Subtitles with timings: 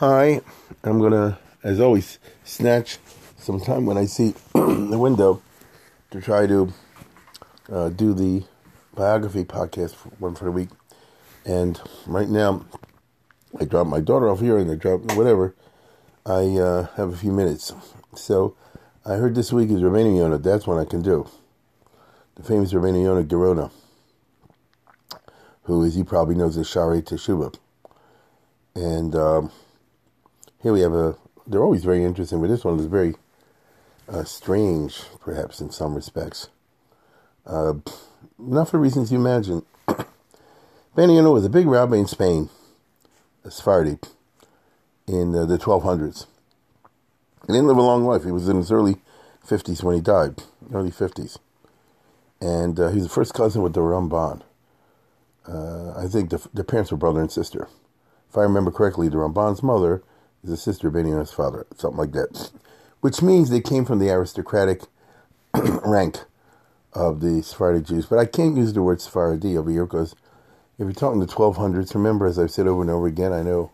[0.00, 0.42] Hi,
[0.84, 2.98] I'm gonna, as always, snatch
[3.38, 5.40] some time when I see the window
[6.10, 6.70] to try to
[7.72, 8.44] uh, do the
[8.94, 10.68] biography podcast, for one for the week.
[11.46, 12.66] And right now,
[13.58, 15.54] I dropped my daughter off here, and I dropped whatever.
[16.26, 17.72] I uh, have a few minutes,
[18.14, 18.54] so
[19.02, 20.36] I heard this week is Rabbeinu Yonah.
[20.36, 21.26] That's what I can do.
[22.34, 23.70] The famous Rabbeinu Yonah Gerona,
[25.62, 27.56] who, as he probably knows, is Shaarei Teshuvah.
[28.74, 29.50] And um,
[30.62, 31.16] here we have a.
[31.46, 33.14] They're always very interesting, but this one is very
[34.08, 36.48] uh, strange, perhaps in some respects.
[37.46, 37.74] Uh,
[38.38, 39.64] not for reasons you imagine.
[40.96, 42.48] Benny was a big rabbi in Spain,
[43.44, 43.98] a Sephardi,
[45.06, 46.26] in uh, the 1200s.
[47.46, 48.24] He didn't live a long life.
[48.24, 48.96] He was in his early
[49.46, 51.38] 50s when he died, early 50s.
[52.40, 54.42] And uh, he was the first cousin with the Ramban.
[55.46, 57.68] Uh, I think the, the parents were brother and sister.
[58.28, 60.02] If I remember correctly, the Ramban's mother
[60.46, 62.50] is a sister of Benny father, something like that
[63.06, 64.82] which means they came from the aristocratic
[65.84, 66.18] rank
[66.92, 68.06] of the Sephardic Jews.
[68.06, 70.16] But I can't use the word Sephardi over here because
[70.76, 73.70] if you're talking the 1200s, remember, as I've said over and over again, I know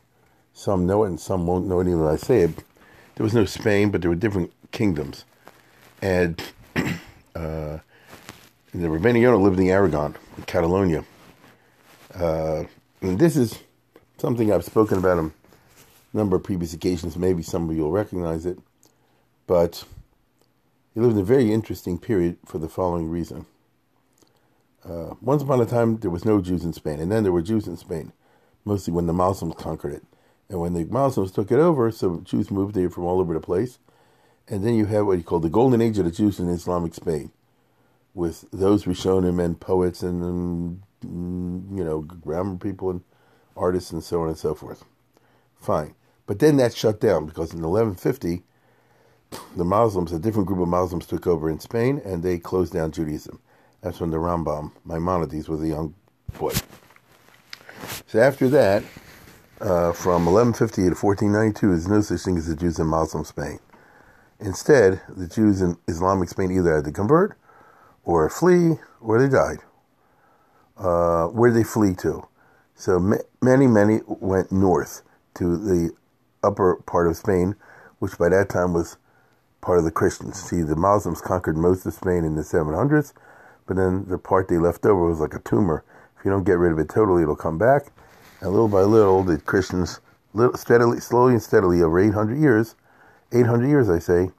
[0.53, 2.65] some know it and some won't know it even when I say it.
[3.15, 5.25] There was no Spain, but there were different kingdoms.
[6.03, 6.43] And
[6.77, 7.79] uh,
[8.75, 11.05] the Rabbeinu lived in Aragon, in Catalonia.
[12.15, 12.65] Uh,
[13.01, 13.61] and this is
[14.19, 15.31] something I've spoken about a
[16.13, 17.17] number of previous occasions.
[17.17, 18.59] Maybe some of you will recognize it.
[19.47, 19.85] But
[20.95, 23.47] he lived in a very interesting period for the following reason.
[24.85, 27.43] Uh, once upon a time, there was no Jews in Spain, and then there were
[27.43, 28.13] Jews in Spain,
[28.65, 30.05] mostly when the Muslims conquered it.
[30.49, 33.41] And when the Muslims took it over, so Jews moved there from all over the
[33.41, 33.79] place.
[34.49, 36.95] And then you have what you call the golden age of the Jews in Islamic
[36.95, 37.31] Spain,
[38.13, 43.03] with those Rishonim and poets and, mm, you know, grammar people and
[43.57, 44.85] artists and so on and so forth.
[45.61, 45.95] Fine.
[46.33, 48.43] But then that shut down because in 1150,
[49.55, 52.91] the Muslims, a different group of Muslims took over in Spain, and they closed down
[52.91, 53.39] Judaism.
[53.83, 55.95] That's when the Rambam, Maimonides, was a young
[56.39, 56.55] boy.
[58.07, 58.83] So after that,
[59.61, 63.59] uh, from 1150 to 1492, there's no such thing as the Jews in Muslim Spain.
[64.41, 67.37] Instead, the Jews in Islamic Spain either had to convert,
[68.05, 69.59] or flee, or they died.
[70.79, 72.27] Uh, where did they flee to?
[72.75, 72.99] So
[73.43, 75.03] many, many went north
[75.35, 75.95] to the
[76.43, 77.57] upper part of Spain,
[77.99, 78.97] which by that time was
[79.61, 80.43] part of the Christians.
[80.43, 83.13] See, the Muslims conquered most of Spain in the 700s,
[83.67, 85.85] but then the part they left over was like a tumor.
[86.19, 87.87] If you don't get rid of it totally, it'll come back.
[88.41, 90.01] And little by little, the Christians,
[90.35, 92.75] little, steadily, slowly and steadily, over 800 years,
[93.33, 94.31] 800 years, I say,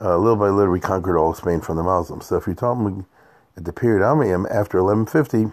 [0.00, 2.26] uh, little by little, we conquered all Spain from the Muslims.
[2.26, 3.04] So if you're talking
[3.56, 5.52] at the period I'm in, after 1150,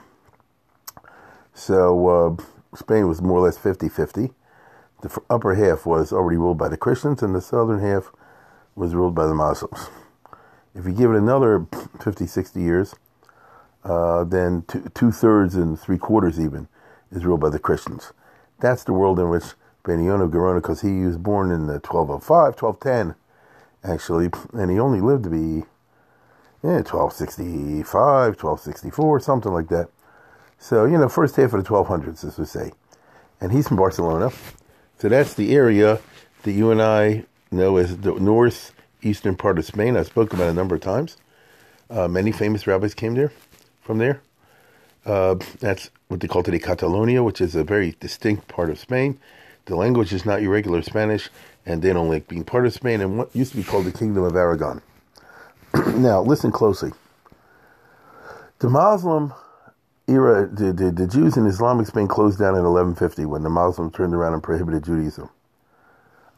[1.54, 4.34] so uh, Spain was more or less 50-50.
[5.02, 8.12] The upper half was already ruled by the Christians, and the southern half
[8.76, 9.90] was ruled by the Muslims.
[10.74, 11.68] If you give it another
[12.02, 12.96] 50, 60 years,
[13.84, 14.64] uh, then
[14.94, 16.68] two, thirds and three quarters even
[17.12, 18.14] is ruled by the Christians.
[18.60, 19.44] That's the world in which
[19.84, 23.16] Beniono Gerona, because he was born in the 1205, 1210,
[23.84, 24.30] actually,
[24.60, 25.66] and he only lived to be
[26.64, 27.86] yeah, 1265,
[28.42, 29.88] 1264, something like that.
[30.58, 32.72] So, you know, first half of the 1200s, as we say.
[33.40, 34.32] And he's from Barcelona.
[34.98, 36.00] So that's the area
[36.44, 39.98] that you and I know as the northeastern part of Spain.
[39.98, 41.18] I've spoken about a number of times.
[41.90, 43.32] Uh, many famous rabbis came there,
[43.82, 44.22] from there.
[45.06, 49.20] Uh, that's what they call today Catalonia, which is a very distinct part of Spain.
[49.66, 51.30] The language is not your regular Spanish,
[51.66, 53.92] and they don't like being part of Spain and what used to be called the
[53.92, 54.82] Kingdom of Aragon.
[55.96, 56.92] now, listen closely.
[58.60, 59.34] The Muslim
[60.08, 63.94] era, the, the, the Jews in Islamic Spain closed down in 1150 when the Muslims
[63.94, 65.30] turned around and prohibited Judaism.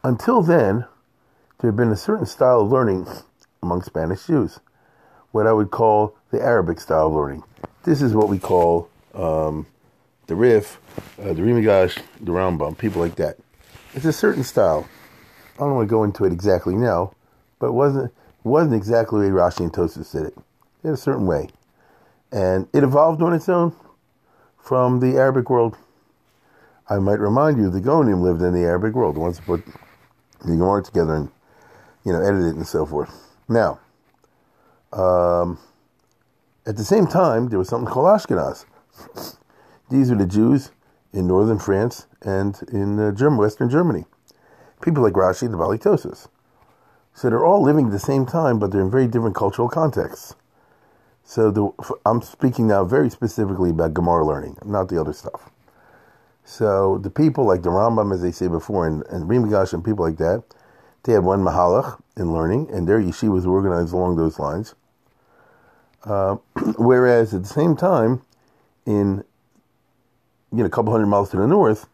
[0.02, 0.86] Until then,
[1.58, 3.06] there had been a certain style of learning
[3.62, 4.60] among Spanish Jews,
[5.32, 7.42] what I would call the Arabic style of learning.
[7.84, 9.66] This is what we call um,
[10.26, 10.78] the Rif,
[11.20, 13.38] uh, the Ri Migash, the Rambam, people like that.
[13.94, 14.88] It's a certain style.
[15.56, 17.12] I don't want to go into it exactly now,
[17.58, 20.34] but it wasn't it wasn't exactly the way Rashi and Tosfos did it.
[20.82, 21.48] They had a certain way,
[22.32, 23.74] and it evolved on its own
[24.58, 25.76] from the Arabic world.
[26.88, 29.64] I might remind you, the Geonim lived in the Arabic world, who put
[30.44, 31.30] the Gemara together and,
[32.04, 33.12] you know, edited it and so forth.
[33.48, 33.80] Now,
[34.92, 35.58] um,
[36.66, 38.64] at the same time, there was something called Ashkenaz.
[39.90, 40.70] These are the Jews
[41.12, 44.04] in northern France and in uh, German, Western Germany.
[44.82, 46.28] People like Rashi, the Balitosis.
[47.14, 50.34] So they're all living at the same time, but they're in very different cultural contexts.
[51.28, 51.70] So the,
[52.06, 55.50] I'm speaking now very specifically about Gemara learning, not the other stuff.
[56.42, 60.16] So the people like the Rambam, as they say before, and, and and people like
[60.16, 60.42] that,
[61.02, 64.74] they had one mahalach in learning, and their yeshivas were organized along those lines.
[66.04, 66.36] Uh,
[66.78, 68.22] whereas at the same time,
[68.86, 69.22] in
[70.50, 71.90] you know a couple hundred miles to the north,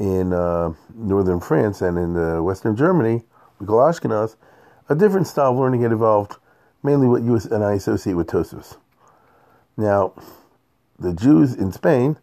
[0.00, 3.22] in uh, northern France and in uh, western Germany,
[3.60, 4.34] we call Ashkenaz,
[4.88, 6.38] a different style of learning had evolved,
[6.82, 8.76] mainly what you and I associate with Tosfos.
[9.76, 10.14] Now,
[10.98, 12.18] the Jews in Spain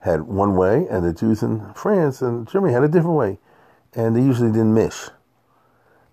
[0.00, 3.38] had one way, and the Jews in France and Germany had a different way,
[3.94, 5.08] and they usually didn't mish.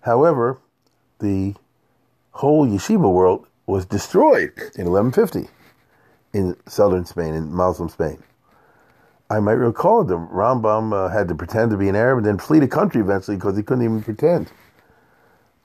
[0.02, 0.60] However,
[1.20, 1.56] the
[2.32, 5.48] whole yeshiva world was destroyed in 1150
[6.34, 8.22] in southern Spain, in Muslim Spain.
[9.30, 12.38] I might recall the Rambam uh, had to pretend to be an Arab and then
[12.38, 14.52] flee the country eventually because he couldn't even pretend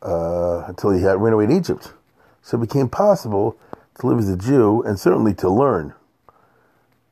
[0.02, 1.92] uh, until he had run away to Egypt.
[2.42, 3.56] So it became possible
[4.00, 5.94] to live as a Jew and certainly to learn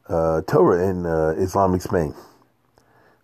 [0.08, 2.14] uh, Torah in uh, Islamic Spain.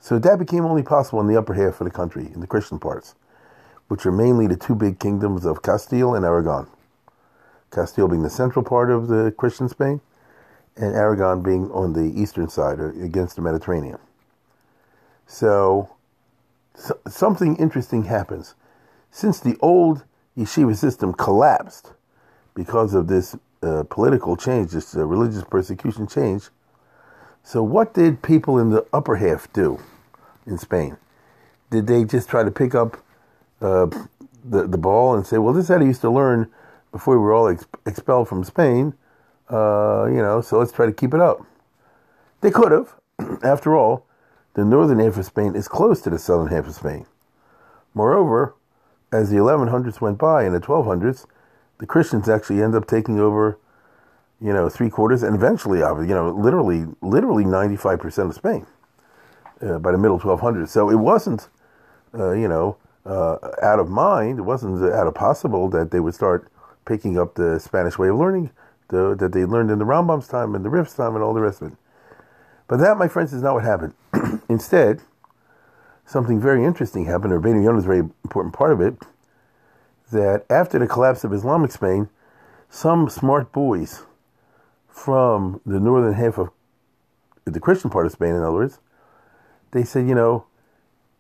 [0.01, 2.79] So that became only possible in the upper half of the country, in the Christian
[2.81, 3.15] parts,
[3.87, 6.67] which are mainly the two big kingdoms of Castile and Aragon.
[7.71, 10.01] Castile being the central part of the Christian Spain,
[10.77, 13.99] and Aragon being on the eastern side uh, against the Mediterranean.
[15.27, 15.91] So,
[16.75, 18.55] so something interesting happens.
[19.15, 20.05] Since the old
[20.37, 21.93] yeshiva system collapsed
[22.55, 26.49] because of this uh, political change, this uh, religious persecution change,
[27.45, 29.79] so what did people in the upper half do
[30.47, 30.97] in Spain?
[31.71, 32.97] Did they just try to pick up
[33.61, 33.87] uh,
[34.45, 36.51] the the ball and say, "Well, this is how I used to learn
[36.91, 38.95] before we were all ex- expelled from Spain"?
[39.51, 41.45] Uh, you know, so let's try to keep it up.
[42.41, 42.95] They could have.
[43.45, 44.07] After all,
[44.55, 47.05] the northern half of Spain is close to the southern half of Spain.
[47.95, 48.55] Moreover,
[49.13, 51.27] as the 1100s went by and the 1200s,
[51.79, 53.59] the Christians actually end up taking over,
[54.41, 58.67] you know, three quarters and eventually, you know, literally, literally 95% of Spain
[59.61, 60.69] uh, by the middle 1200s.
[60.69, 61.49] So it wasn't,
[62.15, 64.39] uh, you know, uh, out of mind.
[64.39, 66.51] It wasn't out of possible that they would start
[66.85, 68.51] picking up the Spanish way of learning
[68.89, 71.41] the, that they learned in the Rambam's time and the Rif's time and all the
[71.41, 71.79] rest of it.
[72.69, 73.95] But that, my friends, is not what happened.
[74.49, 75.01] Instead,
[76.13, 78.95] something very interesting happened, or Rabbeinu Yonah is a very important part of it,
[80.13, 82.09] that after the collapse of Islamic Spain,
[82.69, 84.03] some smart boys
[84.89, 86.51] from the northern half of
[87.47, 88.79] the Christian part of Spain, in other words,
[89.71, 90.45] they said, you know,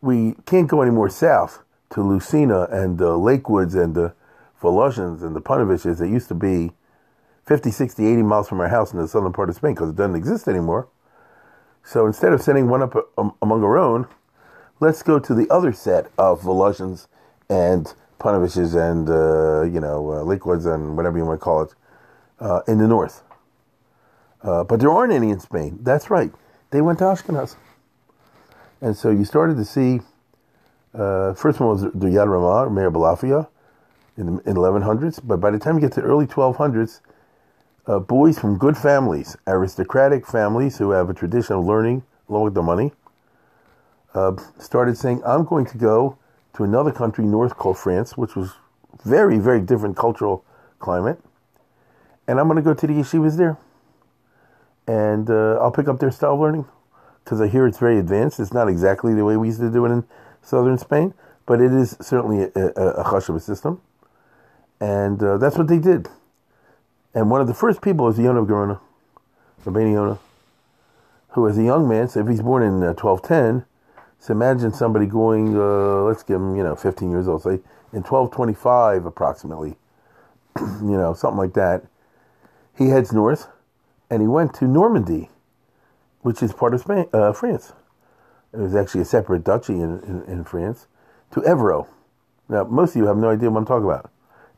[0.02, 4.14] we can't go any more south to Lucena and the Lakewoods and the
[4.60, 6.72] Volozhins and the Panoviches that used to be
[7.46, 9.96] 50, 60, 80 miles from our house in the southern part of Spain because it
[9.96, 10.88] doesn't exist anymore.
[11.82, 14.06] So instead of sending one up um, among our own,
[14.82, 17.06] let's go to the other set of Volozhins
[17.48, 21.74] and Panoviches and, uh, you know, uh, and whatever you want to call it
[22.40, 23.22] uh, in the north.
[24.42, 25.78] Uh, but there aren't any in Spain.
[25.82, 26.32] That's right.
[26.70, 27.54] They went to Ashkenaz.
[28.80, 30.00] And so you started to see,
[30.92, 33.46] uh, first one was the Yad Ramah, Meir Abulafia,
[34.16, 35.20] in the in 1100s.
[35.22, 37.02] But by the time you get to the early 1200s,
[37.86, 42.54] uh, boys from good families, aristocratic families who have a tradition of learning along with
[42.54, 42.90] the money,
[44.14, 46.18] uh, started saying, I'm going to go
[46.54, 48.52] to another country north called France, which was
[49.04, 50.44] very, very different cultural
[50.78, 51.18] climate,
[52.26, 53.56] and I'm going to go to the yeshivas there.
[54.86, 56.66] And uh, I'll pick up their style of learning
[57.24, 58.40] because I hear it's very advanced.
[58.40, 60.04] It's not exactly the way we used to do it in
[60.42, 61.14] southern Spain,
[61.46, 63.80] but it is certainly a, a, a system.
[64.80, 66.08] And uh, that's what they did.
[67.14, 68.80] And one of the first people is Yonah Gerona,
[69.64, 70.18] Rabbeinu Yonah,
[71.30, 73.64] who as a young man, so if he's born in uh, 1210,
[74.22, 77.60] so imagine somebody going, uh, let's give him, you know, 15 years old, say
[77.92, 79.74] in 1225 approximately,
[80.60, 81.84] you know, something like that.
[82.78, 83.48] He heads north
[84.08, 85.28] and he went to Normandy,
[86.20, 87.72] which is part of Spain, uh, France.
[88.52, 90.86] It was actually a separate duchy in, in, in France,
[91.32, 91.88] to Evreux.
[92.48, 94.10] Now, most of you have no idea what I'm talking about.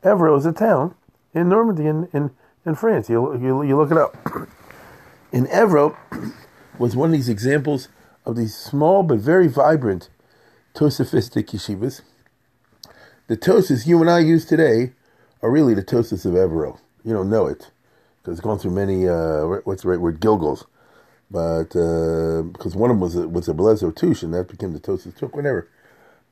[0.03, 0.95] Evreux is a town
[1.33, 2.31] in Normandy in, in
[2.67, 3.09] in France.
[3.09, 4.17] You, you, you look it up.
[5.33, 5.97] In Evreux
[6.79, 7.89] was one of these examples
[8.27, 10.09] of these small but very vibrant
[10.75, 12.03] Tosafistic yeshivas.
[13.29, 14.93] The Tosas you and I use today
[15.43, 16.79] are really the Tosas of Evreux.
[17.05, 17.71] You don't know it
[18.23, 20.65] because it's gone through many, uh, what's the right word, Gilgals.
[21.31, 24.73] but uh, because one of them was a, was a Belezo Tush, and that became
[24.73, 25.69] the Tosas Tuk, whatever.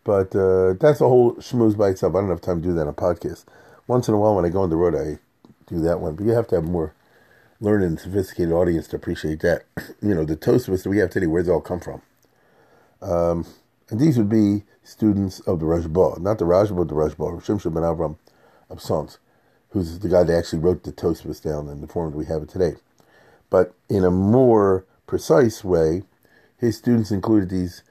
[0.04, 2.14] But uh, that's a whole schmooze by itself.
[2.14, 3.44] I don't have time to do that on a podcast.
[3.86, 5.18] Once in a while, when I go on the road, I
[5.66, 6.16] do that one.
[6.16, 6.94] But you have to have more
[7.62, 9.62] learned and sophisticated audience to appreciate that.
[10.02, 12.02] you know, the Tosfos we have today, it all come from?
[13.00, 13.46] Um,
[13.88, 17.72] and these would be students of the Rashba, not the Rashba, but the Rashba, Shimshon
[17.72, 18.16] ben Avram
[18.68, 19.18] of Sens,
[19.70, 22.42] who's the guy that actually wrote the Tosfos down in the form that we have
[22.42, 22.74] it today.
[23.48, 26.02] But in a more precise way,
[26.58, 27.84] his students included these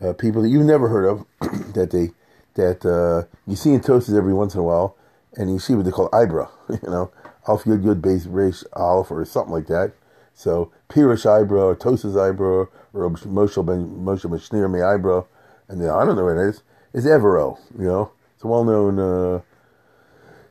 [0.00, 1.26] uh, people that you've never heard of,
[1.74, 2.10] that they
[2.54, 4.96] that uh, you see in Tosfos every once in a while,
[5.34, 6.48] and you see what they call Ibra,
[6.82, 7.10] you know,
[7.46, 9.92] Alf Yud Yud Base Resh Alf or something like that.
[10.34, 15.26] So Pirush Ibra or Tosas Ibra or Moshe Ben Moshe Mashnir Me Ibra,
[15.68, 16.62] and then, I don't know what it is.
[16.92, 18.12] It's Evero, you know.
[18.34, 19.40] It's a well-known uh,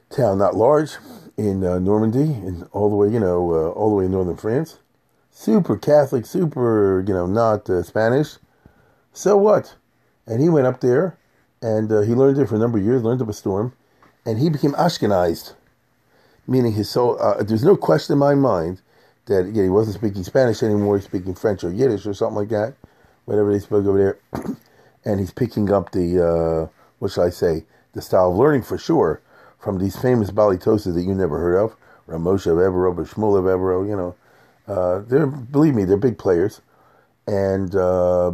[0.10, 0.98] town, not large,
[1.38, 4.38] in uh, Normandy, and all the way, you know, uh, all the way in northern
[4.38, 4.80] France.
[5.32, 8.38] Super Catholic, super, you know, not uh, Spanish.
[9.14, 9.76] So what?
[10.28, 11.18] And he went up there,
[11.62, 13.74] and uh, he learned it for a number of years, learned up a storm,
[14.26, 15.54] and he became Ashkenazed,
[16.48, 17.18] meaning his soul.
[17.22, 18.82] Uh, there's no question in my mind
[19.28, 20.98] that yeah, he wasn't speaking Spanish anymore.
[20.98, 22.76] He's speaking French or Yiddish or something like that,
[23.26, 24.00] whatever they spoke over
[24.34, 24.44] there.
[25.06, 26.68] and he's picking up the uh,
[27.00, 29.22] what shall I say, the style of learning for sure
[29.60, 31.76] from these famous Balitosas that you never heard of,
[32.08, 33.88] Ramosha of Evero, Shmuel of Evero.
[33.88, 34.16] You know,
[34.68, 36.62] uh, they're believe me, they're big players,
[37.28, 38.32] and uh,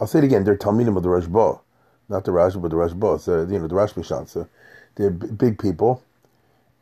[0.00, 1.60] I'll say it again, they're Talmidim of the Rashba,
[2.08, 3.20] not the Rash, but the Rashba.
[3.20, 4.28] So you know the Rash Mishan.
[4.28, 4.48] So
[4.96, 6.02] they're b- big people,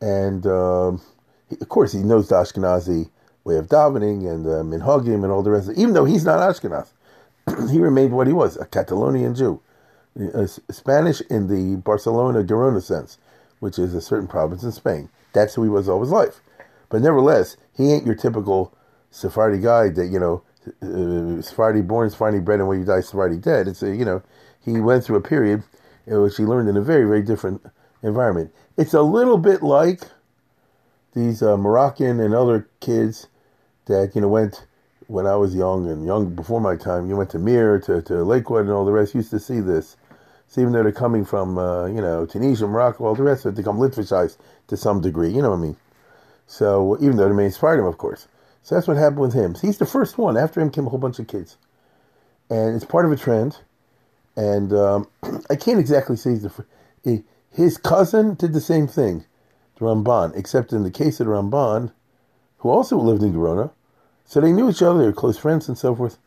[0.00, 1.00] and um,
[1.48, 3.10] he, of course he knows the Ashkenazi
[3.44, 5.68] way of davening and uh, minhagim and all the rest.
[5.68, 5.80] Of it.
[5.80, 6.88] Even though he's not Ashkenaz,
[7.70, 9.60] he remained what he was, a Catalonian Jew.
[10.34, 13.18] A Spanish in the Barcelona Girona sense,
[13.60, 15.08] which is a certain province in Spain.
[15.32, 16.40] That's who he was all his life.
[16.88, 18.74] But nevertheless, he ain't your typical
[19.10, 20.42] Sephardi guy that, you know,
[20.82, 23.68] uh, Sephardi born, Sephardi bred, and when you die, Sephardi dead.
[23.68, 24.22] It's a, you know,
[24.60, 25.62] he went through a period
[26.06, 27.62] which he learned in a very, very different
[28.02, 28.52] environment.
[28.76, 30.02] It's a little bit like
[31.14, 33.26] these uh, Moroccan and other kids
[33.86, 34.64] that, you know, went
[35.08, 38.22] when I was young and young before my time, you went to Mir, to, to
[38.22, 39.14] Lakewood, and all the rest.
[39.14, 39.96] Used to see this.
[40.46, 43.62] So even though they're coming from, uh, you know, Tunisia, Morocco, all the rest they
[43.62, 44.36] come Litvishized
[44.68, 45.30] to some degree.
[45.30, 45.76] You know what I mean?
[46.46, 48.28] So even though they may inspire him, of course.
[48.62, 49.54] So that's what happened with him.
[49.54, 50.36] So he's the first one.
[50.36, 51.56] After him came a whole bunch of kids,
[52.50, 53.58] and it's part of a trend.
[54.36, 55.08] And um,
[55.50, 56.68] I can't exactly say he's the first.
[57.58, 59.24] His cousin did the same thing,
[59.74, 61.90] the Ramban, except in the case of the Ramban,
[62.58, 63.72] who also lived in Gerona,
[64.24, 66.18] so they knew each other, they were close friends and so forth.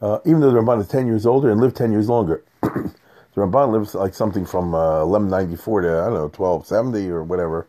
[0.00, 2.42] Uh, even though the Ramban is 10 years older and lived 10 years longer.
[2.62, 2.90] the
[3.36, 7.68] Ramban lives like something from uh, 1194 to, I don't know, 1270 or whatever.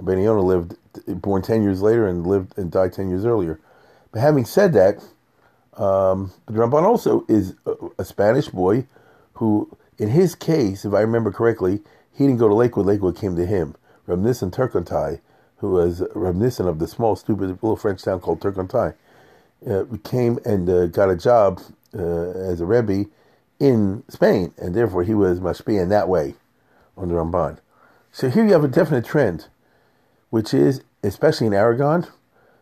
[0.00, 0.74] Ben Yonah lived,
[1.06, 3.60] born 10 years later and lived and died 10 years earlier.
[4.10, 4.96] But having said that,
[5.80, 8.88] um, the Ramban also is a, a, Spanish boy
[9.34, 11.82] who, in his case, if I remember correctly,
[12.18, 13.76] he didn't go to Lakewood, Lakewood came to him.
[14.06, 15.20] Reb Nissen Turcotai,
[15.58, 18.94] who was Reb Nissen of the small, stupid little French town called Turcotai
[19.66, 21.60] uh, came and uh, got a job
[21.96, 23.08] uh, as a Rebbe
[23.60, 26.34] in Spain, and therefore he was mashpia in that way
[26.96, 27.58] on the Ramban.
[28.10, 29.46] So here you have a definite trend,
[30.30, 32.06] which is, especially in Aragon,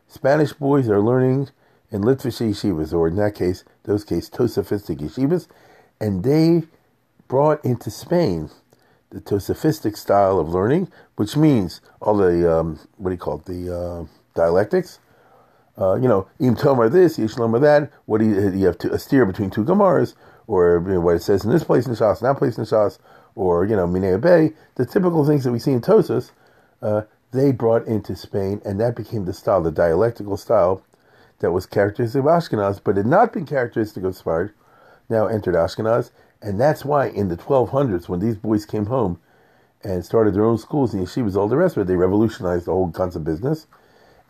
[0.07, 1.49] Spanish boys are learning
[1.91, 5.49] in Litvish yeshivas, or in that case, those case, Tosafistic yeshivas,
[5.99, 6.65] and they
[7.27, 8.51] brought into Spain
[9.17, 13.47] the Tosafistic style of learning, which means all the, um, what do you call it,
[13.47, 14.05] the uh,
[14.35, 14.99] dialectics,
[15.79, 17.91] uh, you know, im tomar this, yishlomar that.
[18.05, 20.15] What do you, you have to, steer between two gemaras,
[20.47, 22.99] or you know, what it says in this place in Shas, that place in Shas,
[23.35, 24.53] or you know, Minei Bay.
[24.75, 26.33] The typical things that we see in Tosas,
[26.83, 30.83] uh, they brought into Spain, and that became the style, the dialectical style
[31.39, 34.53] that was characteristic of Ashkenaz, but had not been characteristic of Sfard.
[35.09, 36.11] Now entered Ashkenaz,
[36.47, 39.19] and that's why in the 1200s, when these boys came home
[39.83, 42.73] and started their own schools and yeshivas, all the rest of it, they revolutionized the
[42.73, 43.67] whole concept business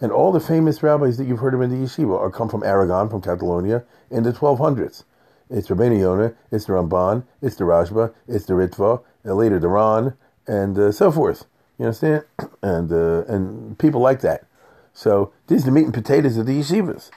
[0.00, 2.62] and all the famous rabbis that you've heard of in the yeshiva are come from
[2.62, 5.04] Aragon, from Catalonia, in the 1200s.
[5.50, 9.68] It's Rabbeinu Yonah, it's the Ramban, it's the Rashba, it's the Ritva, and later the
[9.68, 10.14] Ran,
[10.46, 11.44] and uh, so forth.
[11.78, 12.25] You understand?
[12.62, 14.44] And uh, and people like that.
[14.92, 17.11] So these are the meat and potatoes of the yeshivas.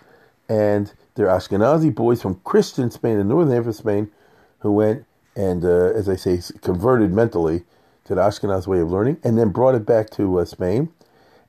[0.48, 4.12] And they're Ashkenazi boys from Christian Spain, the northern half of Spain,
[4.60, 7.64] who went and, uh, as I say, converted mentally
[8.06, 10.92] to the Ashkenaz way of learning, and then brought it back to uh, Spain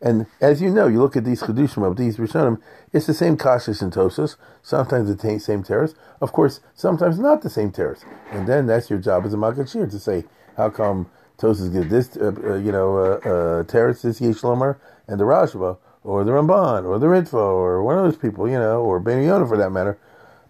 [0.03, 2.61] and as you know, you look at these Chiddushim of these Rishonim,
[2.93, 7.51] it's the same Kashish and Tosos, sometimes the same terrace, of course, sometimes not the
[7.51, 8.03] same terrace.
[8.31, 10.25] And then that's your job as a Makachir to say,
[10.57, 15.21] how come Tosos get this, uh, uh, you know, uh, uh, terrace, this Yeshlomer, and
[15.21, 18.83] the Rashba, or the Ramban, or the Ritva, or one of those people, you know,
[18.83, 19.99] or Ben Yonah for that matter,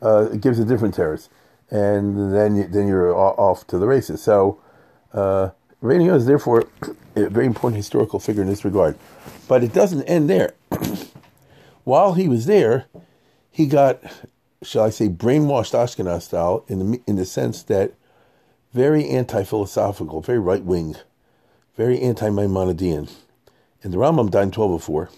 [0.00, 1.28] uh, gives a different teretz.
[1.70, 4.22] And then, then you're off to the races.
[4.22, 4.60] So,
[5.12, 5.50] uh,
[5.82, 6.66] is therefore
[7.16, 8.98] a very important historical figure in this regard.
[9.48, 10.54] But it doesn't end there.
[11.84, 12.86] While he was there,
[13.50, 14.00] he got,
[14.62, 17.94] shall I say, brainwashed Ashkenaz style in the, in the sense that
[18.72, 20.96] very anti philosophical, very right wing,
[21.76, 23.10] very anti Maimonidean.
[23.82, 25.10] And the Rambam died in 1204.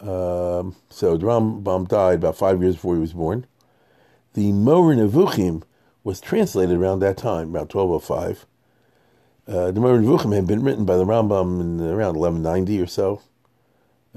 [0.00, 3.46] Um, so the Rambam died about five years before he was born.
[4.34, 5.64] The Moreh Nevuchim
[6.04, 8.46] was translated around that time, about 1205.
[9.48, 13.22] Uh, the Moreh Nevuchim had been written by the Rambam in around 1190 or so,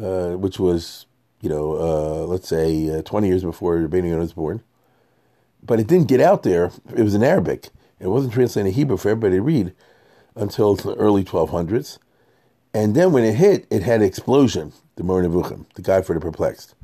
[0.01, 1.07] uh, which was,
[1.41, 4.61] you know, uh, let's say uh, 20 years before Rabbeinu was born.
[5.63, 6.71] But it didn't get out there.
[6.95, 7.69] It was in Arabic.
[7.99, 9.73] It wasn't translated in Hebrew for everybody to read
[10.35, 11.97] until the early 1200s.
[12.71, 16.19] And then when it hit, it had explosion, the Moreh Nevuchim, the guide for the
[16.19, 16.75] perplexed.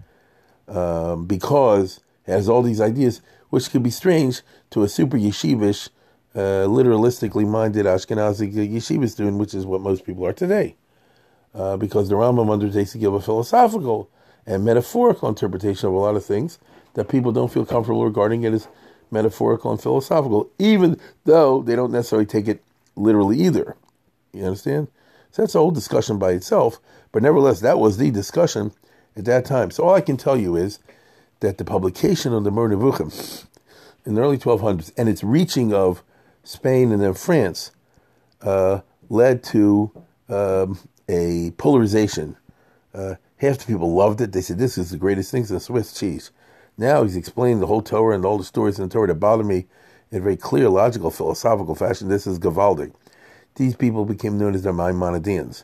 [0.67, 5.89] Um, because has all these ideas, which could be strange to a super yeshivish,
[6.35, 10.75] uh, literalistically minded Ashkenazi yeshiva student, which is what most people are today.
[11.53, 14.09] Uh, because the Rambam undertakes to give a philosophical
[14.45, 16.59] and metaphorical interpretation of a lot of things
[16.93, 18.67] that people don't feel comfortable regarding it as
[19.11, 22.63] metaphorical and philosophical, even though they don't necessarily take it
[22.95, 23.75] literally either.
[24.33, 24.87] You understand?
[25.31, 26.79] So that's a whole discussion by itself.
[27.11, 28.71] But nevertheless, that was the discussion
[29.15, 29.71] at that time.
[29.71, 30.79] So all I can tell you is
[31.39, 33.45] that the publication of the Nevuchim
[34.05, 36.03] in the early 1200s and its reaching of
[36.43, 37.71] Spain and then France
[38.41, 39.91] uh, led to
[40.29, 42.35] um, a polarization.
[42.93, 44.31] Uh, half the people loved it.
[44.31, 46.31] They said, This is the greatest thing since Swiss cheese.
[46.77, 49.43] Now he's explaining the whole Torah and all the stories in the Torah that bother
[49.43, 49.67] me
[50.11, 52.09] in a very clear, logical, philosophical fashion.
[52.09, 52.93] This is Gavaldic.
[53.55, 55.63] These people became known as the Maimonideans.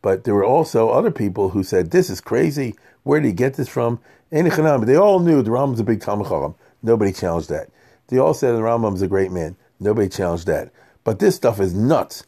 [0.00, 2.76] But there were also other people who said, This is crazy.
[3.02, 4.00] Where did he get this from?
[4.30, 7.70] They all knew the Rambam's a big Talmud Nobody challenged that.
[8.08, 9.56] They all said the Rambam's a great man.
[9.80, 10.70] Nobody challenged that.
[11.02, 12.24] But this stuff is nuts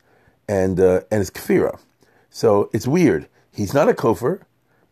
[0.49, 1.79] and uh, and it's kafira.
[2.31, 3.29] So it's weird.
[3.53, 4.43] He's not a kofar.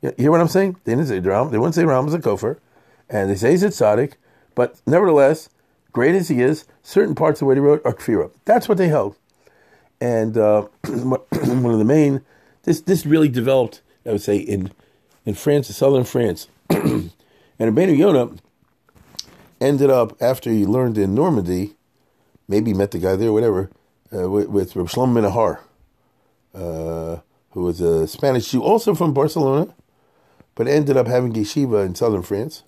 [0.02, 0.76] You hear what I'm saying?
[0.84, 1.50] They didn't say Ram.
[1.50, 2.58] They wouldn't say Rambam's a kofar
[3.08, 4.14] and they say he's a tzaddik,
[4.54, 5.48] but nevertheless,
[5.92, 8.30] great as he is, certain parts of what he wrote are kfira.
[8.44, 9.16] That's what they held.
[10.00, 12.22] And uh, one of the main,
[12.62, 14.72] this this really developed, I would say, in
[15.24, 16.48] in France, southern France.
[16.70, 17.10] and
[17.58, 18.30] Rabbeinu Yonah
[19.60, 21.74] ended up, after he learned in Normandy,
[22.48, 23.70] maybe met the guy there, whatever,
[24.14, 25.60] uh, with, with Reb Shlomo Min HaHar,
[26.54, 29.74] uh, who was a Spanish Jew, also from Barcelona,
[30.54, 32.62] but ended up having yeshiva in southern France.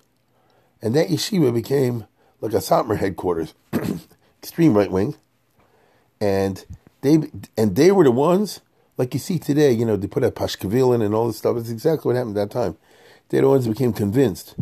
[0.83, 2.07] And that yeshiva became
[2.41, 3.55] like a Satmar headquarters,
[4.43, 5.17] extreme right wing.
[6.21, 6.65] And
[7.03, 8.61] they and they were the ones,
[8.97, 11.57] like you see today, you know, they put out Pashkevilin and all this stuff.
[11.57, 12.77] It's exactly what happened at that time.
[13.29, 14.55] They're the ones who became convinced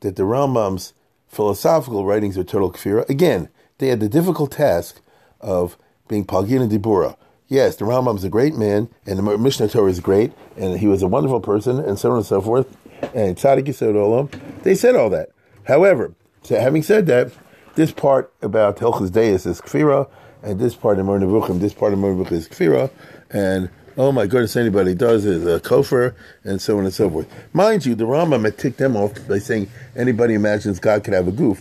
[0.00, 0.92] that the Rambam's
[1.28, 3.08] philosophical writings are total kfira.
[3.08, 5.00] Again, they had the difficult task
[5.40, 5.76] of
[6.08, 7.16] being Palgin and Dibura.
[7.46, 11.02] Yes, the Rambam's a great man, and the Mishnah Torah is great, and he was
[11.02, 12.76] a wonderful person, and so on and so forth.
[13.14, 15.30] And Tzaddik Yisod Olam, they said all that.
[15.64, 17.32] However, so having said that,
[17.74, 20.08] this part about Hilchas Deis is Kfira,
[20.42, 22.90] and this part of Moreh Nevuchim, this part of Moreh Nevuchim is Kfira,
[23.30, 27.28] and oh my goodness, anybody does is a kofar, and so on and so forth.
[27.52, 31.28] Mind you, the Rambam had ticked them off by saying anybody imagines God could have
[31.28, 31.60] a goof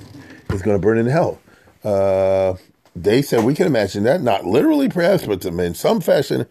[0.51, 1.39] is going to burn in hell.
[1.83, 2.55] Uh,
[2.95, 6.45] they said we can imagine that, not literally perhaps, but in some fashion.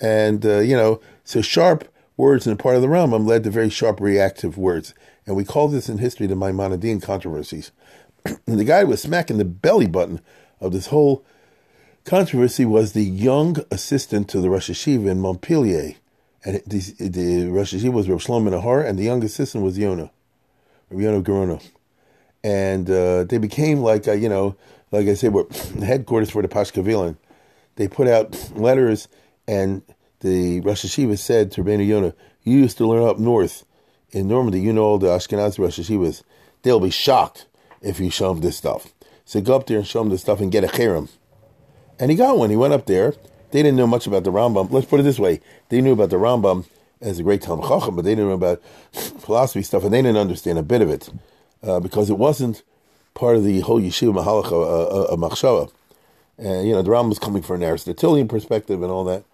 [0.00, 3.50] And, uh, you know, so sharp words in the part of the Rambam led to
[3.50, 4.94] very sharp reactive words.
[5.26, 7.72] And we call this in history the Maimonidean controversies.
[8.24, 10.20] and the guy was smacking the belly button
[10.60, 11.24] of this whole
[12.04, 15.94] controversy was the young assistant to the Rosh Yeshiva in Montpellier.
[16.44, 20.10] And the, the Rosh Yeshiva was Rav Shlomo Nahar, and the young assistant was Yonah,
[20.90, 21.62] Yonah Gerono.
[22.42, 24.56] And uh, they became like, uh, you know,
[24.90, 25.46] like I said, were
[25.80, 27.16] headquarters for the Pashkevilin.
[27.76, 29.08] They put out letters,
[29.48, 29.82] and
[30.20, 33.64] the Rosh Yeshiva said to Rabbeinu Yonah, you used to learn up north
[34.10, 36.22] in Normandy, you know all the Ashkenazi Rosh Yeshivas,
[36.62, 37.46] they'll be shocked
[37.80, 38.92] if you show them this stuff.
[39.24, 41.08] So go up there and show them this stuff and get a cherem.
[41.98, 42.50] And he got one.
[42.50, 43.14] He went up there.
[43.50, 44.70] They didn't know much about the Rambam.
[44.70, 46.66] Let's put it this way: they knew about the Rambam
[47.00, 50.16] as a great Talmud Chacham, but they didn't know about philosophy stuff, and they didn't
[50.16, 51.10] understand a bit of it
[51.62, 52.62] uh, because it wasn't
[53.14, 55.70] part of the whole yeshiva mahalacha uh, uh, machshava.
[56.36, 59.24] And you know, the Rambam was coming from an Aristotelian perspective and all that.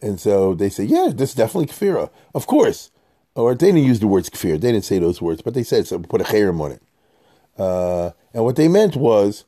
[0.00, 2.10] And so they say, yeah, this is definitely kfira.
[2.34, 2.90] Of course,
[3.34, 4.60] or they didn't use the words kfir.
[4.60, 5.98] They didn't say those words, but they said so.
[5.98, 6.82] Put a chayrim on it.
[7.58, 9.44] Uh, and what they meant was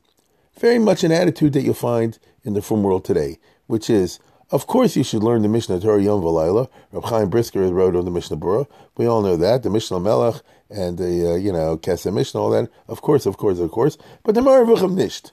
[0.58, 4.18] very much an attitude that you'll find in the frum world today, which is
[4.50, 6.70] Of course, you should learn the Mishnah Torah Yom V'Layla.
[6.90, 8.66] Reb Chaim Brisker wrote on the Mishnah Berurah.
[8.96, 10.40] We all know that the Mishneh LaMelech
[10.70, 12.70] and the uh, you know Kesef Mishneh, all that.
[12.88, 13.98] Of course, of course, of course.
[14.24, 15.32] But the Moreh Nevuchim nisht.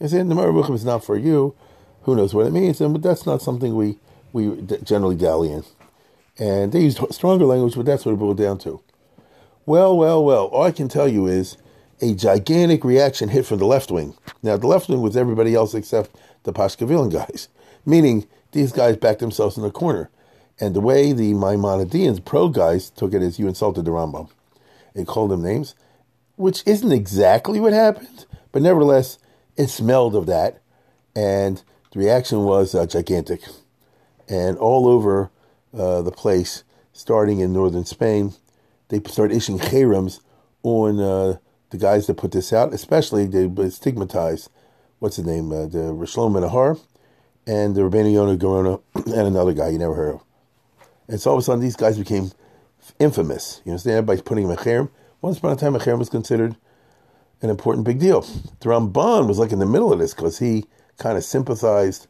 [0.00, 1.54] You see, the Moreh Nevuchim is not for you.
[2.02, 2.80] Who knows what it means?
[2.80, 4.00] And but that's not something we
[4.32, 5.62] we generally dally in.
[6.36, 8.80] And they use stronger language, but that's what it boiled down to.
[9.64, 10.46] Well, well, well.
[10.46, 11.56] All I can tell you is
[12.00, 14.14] a gigantic reaction hit from the left wing.
[14.42, 16.10] Now, the left wing was everybody else except
[16.42, 17.48] the Pashkevillan guys
[17.86, 20.10] meaning these guys backed themselves in the corner.
[20.60, 24.30] And the way the Maimonideans, pro guys, took it is you insulted the Rambam.
[24.94, 25.74] They called them names,
[26.36, 29.18] which isn't exactly what happened, but nevertheless,
[29.56, 30.60] it smelled of that.
[31.16, 33.42] And the reaction was uh, gigantic.
[34.28, 35.30] And all over
[35.76, 38.34] uh, the place, starting in northern Spain,
[38.88, 40.20] they started issuing cherems
[40.62, 41.38] on uh,
[41.74, 44.48] the guys that put this out, especially they stigmatized,
[45.00, 46.80] what's his name, uh, the Rishlomo Nahar
[47.48, 50.24] and the Rabbeinu Yonah Gerona and another guy you never heard of.
[51.08, 52.30] And so all of a sudden these guys became
[53.00, 53.60] infamous.
[53.64, 53.96] You understand?
[53.96, 54.88] Everybody's putting him in.
[55.20, 56.54] Once upon a time, a cherem was considered
[57.42, 58.20] an important big deal.
[58.20, 60.66] The Ramban was like in the middle of this because he
[60.98, 62.06] kind of sympathized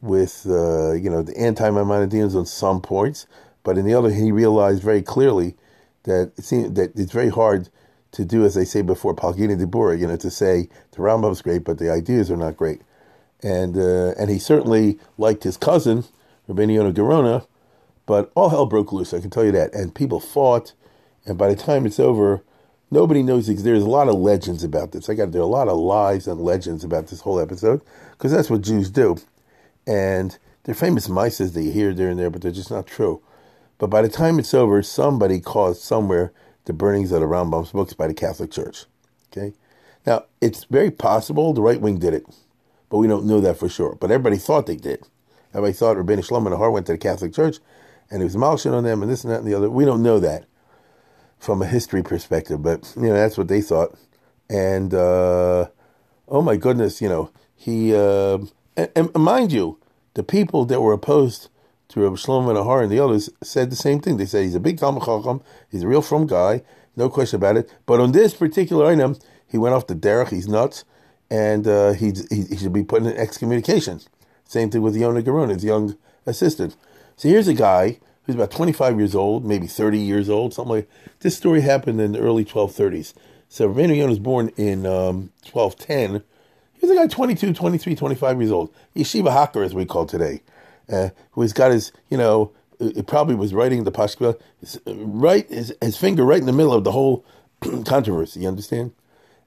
[0.00, 3.28] with uh, you know the anti-Maimonideans on some points,
[3.62, 5.54] but in the other, he realized very clearly
[6.02, 7.68] that it seemed that it's very hard
[8.12, 11.64] to do, as they say before, Palgina Dibura, you know, to say the Rambam's great,
[11.64, 12.80] but the ideas are not great
[13.42, 16.04] and uh, and he certainly liked his cousin,
[16.48, 17.46] Rabbeinu Gerona,
[18.06, 19.14] but all hell broke loose.
[19.14, 20.72] I can tell you that, and people fought,
[21.24, 22.42] and by the time it's over,
[22.90, 23.46] nobody knows.
[23.46, 25.08] There's a lot of legends about this.
[25.08, 27.80] I got there are a lot of lies and legends about this whole episode
[28.12, 29.16] because that's what Jews do,
[29.86, 33.22] and they're famous mices that you hear there and there, but they're just not true.
[33.78, 36.32] But by the time it's over, somebody caused somewhere
[36.68, 38.84] the burnings of the Rambam's books by the Catholic Church.
[39.32, 39.54] Okay,
[40.06, 42.24] now it's very possible the right wing did it
[42.88, 43.96] but we don't know that for sure.
[44.00, 45.06] But everybody thought they did.
[45.50, 47.58] Everybody thought Rabbeinu Shlomo Nahar went to the Catholic Church
[48.10, 49.70] and it was malshin on them and this and that and the other.
[49.70, 50.46] We don't know that
[51.38, 53.96] from a history perspective, but you know that's what they thought.
[54.48, 55.68] And uh,
[56.28, 58.38] oh my goodness, you know he uh,
[58.76, 59.78] and, and, mind you,
[60.14, 61.48] the people that were opposed
[61.88, 64.16] to Rabbi Shlomo Nahar and the others said the same thing.
[64.16, 66.62] They said he's a big Talmud Chacham, he's a real from guy,
[66.96, 67.72] no question about it.
[67.86, 70.30] But on this particular item, he went off the derech.
[70.30, 70.84] He's nuts
[71.30, 74.00] and uh, he, he, should be put in excommunication.
[74.44, 75.96] Same thing with Yonah Gerona, his young
[76.26, 76.76] assistant.
[77.16, 80.90] So here's a guy who's about 25 years old, maybe 30 years old, something like.
[81.20, 83.12] This story happened in the early 1230s.
[83.48, 86.22] So Rabbeinu Yonah was born in um, 1210.
[86.74, 88.72] He was a guy 22, 23, 25 years old.
[88.94, 90.42] Yeshiva Hacker, as we call today,
[90.90, 94.38] uh, who's got his, you know, it probably was writing the Pashkva,
[94.86, 97.24] right, his, his finger right in the middle of the whole
[97.84, 98.92] controversy, you understand?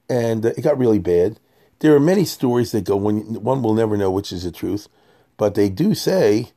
[0.08, 1.38] And uh, it got really bad.
[1.78, 4.88] There are many stories that go when one will never know which is the truth,
[5.36, 6.50] but they do say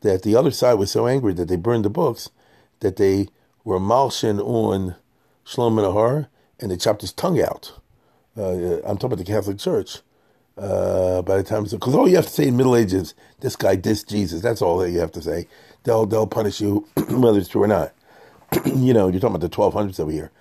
[0.00, 2.30] that the other side was so angry that they burned the books
[2.80, 3.28] that they
[3.64, 4.96] were malshin on
[5.46, 6.28] Shlomo Nahar
[6.58, 7.78] and they chopped his tongue out.
[8.36, 9.98] Uh, I'm talking about the Catholic Church.
[10.58, 13.76] Uh, by the time, because all you have to say in Middle Ages, this guy
[13.76, 14.42] dissed Jesus.
[14.42, 15.48] That's all that you have to say.
[15.84, 17.92] They'll they'll punish you whether it's true or not.
[18.66, 20.32] you know, you're talking about the 1200s over here.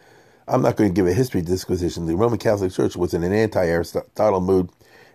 [0.47, 2.07] I'm not going to give a history disquisition.
[2.07, 4.69] The Roman Catholic Church was in an anti-Aristotle mood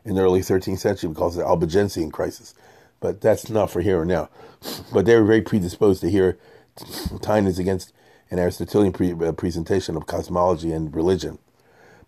[0.04, 2.54] in the early 13th century because of the Albigensian crisis.
[3.00, 4.30] But that's not for here or now.
[4.92, 6.38] But they were very predisposed to hear
[6.76, 7.92] Tainas against
[8.30, 11.38] an Aristotelian pre- uh, presentation of cosmology and religion.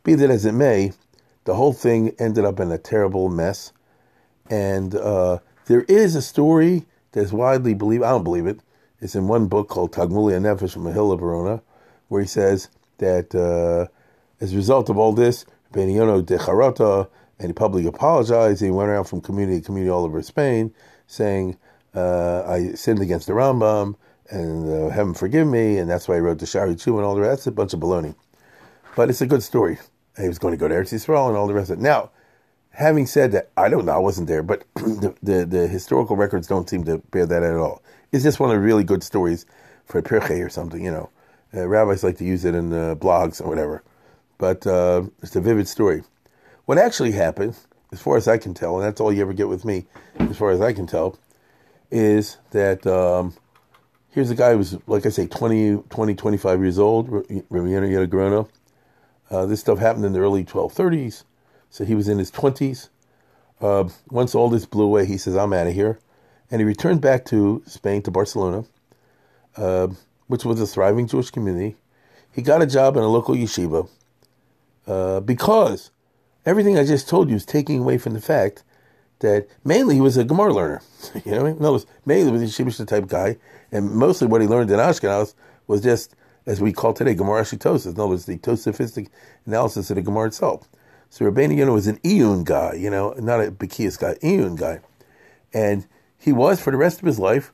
[0.05, 0.92] Be that as it may,
[1.48, 3.72] the whole thing ended up in a terrible mess.
[4.50, 8.02] And uh, there is a story that's widely believed.
[8.02, 8.61] I don't believe it.
[9.00, 11.62] It's in one book called Tagmuli Nefesh from Mahila Verona,
[12.08, 13.90] where he says that uh,
[14.44, 17.08] as a result of all this, Beniono de Charota,
[17.38, 18.61] and he publicly apologized.
[18.61, 20.74] He went around from community to community all over Spain
[21.06, 21.56] saying,
[21.94, 23.94] uh, I sinned against the Rambam,
[24.28, 27.14] and uh, heaven forgive me, and that's why he wrote the Shari Chu and all
[27.14, 27.30] the rest.
[27.30, 28.14] That's a bunch of baloney.
[28.94, 29.78] But it's a good story.
[30.20, 31.83] He was going to go to Eretz Yisrael and all the rest of it.
[31.83, 32.11] Now,
[32.70, 36.46] having said that, I don't know, I wasn't there, but the, the, the, historical records
[36.46, 37.83] don't seem to bear that at all.
[38.12, 39.46] It's just one of the really good stories
[39.85, 41.11] for a Pirche or something, you know.
[41.54, 43.83] Uh, rabbis like to use it in uh, blogs or whatever,
[44.37, 46.02] but uh, it's a vivid story.
[46.66, 47.57] What actually happened,
[47.90, 49.87] as far as I can tell, and that's all you ever get with me,
[50.18, 51.18] as far as I can tell,
[51.90, 53.35] is that um,
[54.11, 58.48] here's a guy who was, like I say, 20, 20 25 years old, Ramiano Yadagrano.
[59.30, 61.24] Uh, this stuff happened in the early 1230s,
[61.70, 62.88] so he was in his 20s.
[63.60, 65.98] Uh, once all this blew away, he says, I'm out of here.
[66.50, 68.64] And he returned back to Spain, to Barcelona.
[69.56, 69.88] Uh,
[70.28, 71.76] which was a thriving Jewish community.
[72.30, 73.88] He got a job in a local yeshiva
[74.86, 75.90] uh, because
[76.46, 78.62] everything I just told you is taking away from the fact
[79.18, 80.82] that mainly he was a Gemara learner.
[81.24, 83.38] you know, in other words, mainly was a Shibishta type guy,
[83.72, 85.34] and mostly what he learned in Ashkenaz
[85.66, 86.14] was just,
[86.48, 87.84] as we call today, Gemara Shitosis.
[87.84, 89.11] In other words, the Tosafistic
[89.44, 90.66] analysis of the Gemara itself.
[91.11, 94.80] So Rabbeinu Yonah was an Iyun guy, you know, not a Bekias guy, Iyun guy.
[95.52, 97.52] And he was, for the rest of his life,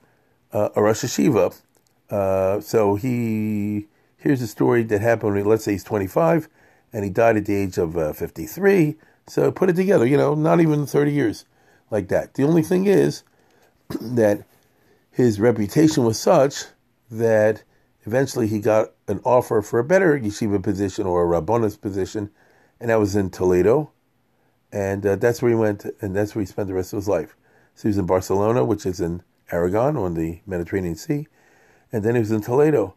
[0.53, 1.61] uh, a Rosh Yeshiva.
[2.09, 6.49] Uh, so he, here's a story that happened when, let's say he's 25,
[6.93, 8.95] and he died at the age of uh, 53.
[9.27, 11.47] So put it together, you know, not even 30 years
[11.91, 12.35] like that.
[12.35, 13.25] The only thing is
[14.01, 14.45] that
[15.11, 16.63] his reputation was such
[17.11, 17.65] that
[18.07, 22.31] eventually he got an offer for a better yeshiva position or a rabbonis position,
[22.81, 23.91] and that was in Toledo.
[24.73, 27.09] And uh, that's where he went, and that's where he spent the rest of his
[27.09, 27.37] life.
[27.75, 31.29] So he was in Barcelona, which is in Aragon on the Mediterranean Sea,
[31.93, 32.97] and then he was in Toledo,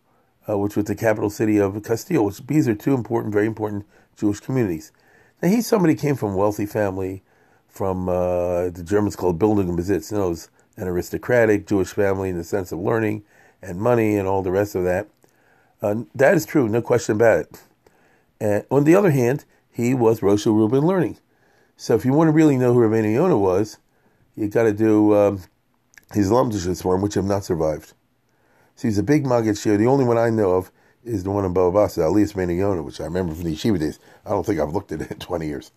[0.50, 3.86] uh, which was the capital city of Castile, which these are two important, very important
[4.16, 4.92] Jewish communities.
[5.42, 7.24] Now he's somebody came from a wealthy family,
[7.68, 10.36] from uh, the Germans called Bildung Besitz, you know,
[10.78, 13.24] an aristocratic Jewish family in the sense of learning
[13.62, 15.08] and money and all the rest of that.
[15.82, 17.62] Uh, that is true, no question about it.
[18.40, 21.18] And on the other hand, he was Rosh Rubin learning.
[21.76, 23.78] So if you want to really know who Rabbeinu Yonah was,
[24.36, 25.42] you got to do um,
[26.14, 27.94] his Lamdishas for him, which have not survived.
[28.76, 29.78] So he's a big Maggid Shiur.
[29.78, 30.72] The only one I know of
[31.04, 33.80] is the one in Bava Basra, Elias Rabbeinu Yonah, which I remember from the yeshiva
[33.80, 34.00] days.
[34.26, 35.72] I don't think I've looked at it in 20 years.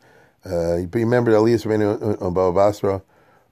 [0.45, 3.03] Uh, but you remember Elias Rabbeinu on Bava Basra,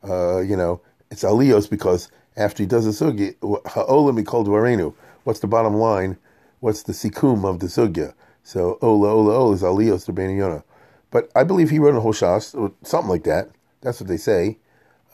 [0.08, 4.94] uh, you know, it's Alios because after he does the sugi, ha'olam he called Varenu.
[5.24, 6.16] What's the bottom line?
[6.60, 8.14] What's the sikum of the sugya?
[8.42, 10.64] So ola ola ola is Alios to Yonah.
[11.10, 13.50] But I believe he wrote a Hoshas, or something like that.
[13.80, 14.58] That's what they say.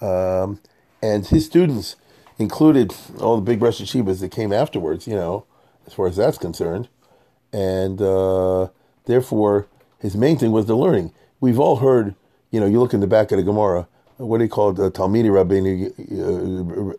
[0.01, 0.61] Um,
[1.03, 1.97] and his students
[2.39, 5.47] included all the big Rosh that came afterwards, you know,
[5.87, 6.89] as far as that's concerned.
[7.53, 8.69] And uh,
[9.07, 11.13] therefore, his main thing was the learning.
[11.41, 12.15] We've all heard,
[12.51, 13.87] you know, you look in the back of the Gemara,
[14.25, 14.79] what do you call it?
[14.79, 15.91] Uh, Talmidi Rabbeinu,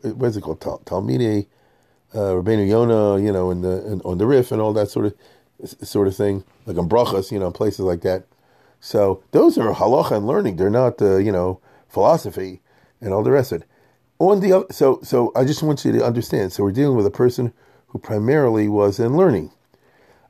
[0.06, 0.62] uh, what is it called?
[0.62, 1.48] Tal- Talmidi
[2.14, 5.08] uh, Rabbeinu Yonah, you know, in the in, on the Rif and all that sort
[5.08, 5.16] of
[5.84, 8.26] sort of thing, like on Brachas, you know, places like that.
[8.80, 10.58] So those are halacha and learning.
[10.58, 12.62] They're not, uh, you know, philosophy
[13.02, 13.68] and all the rest of it.
[14.20, 16.54] On the other, so so I just want you to understand.
[16.54, 17.54] So we're dealing with a person
[17.88, 19.52] who primarily was in learning.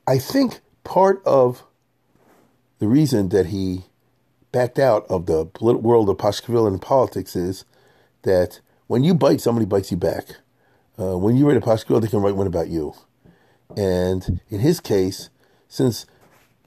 [0.08, 1.64] I think part of
[2.80, 3.86] the reason that he
[4.56, 7.66] backed out of the world of Pashkeville and politics is
[8.22, 10.38] that when you bite, somebody bites you back.
[10.98, 12.94] Uh, when you write a Pashkeville, they can write one about you.
[13.76, 15.30] And in his case,
[15.68, 16.06] since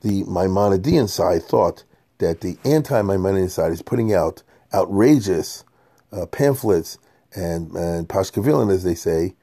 [0.03, 1.85] the Maimonidean side thought
[2.19, 4.43] that the anti-Maimonidean side is putting out
[4.75, 5.65] outrageous
[6.13, 6.99] uh, pamphlets
[7.35, 9.35] and, and Pashkevillan, as they say,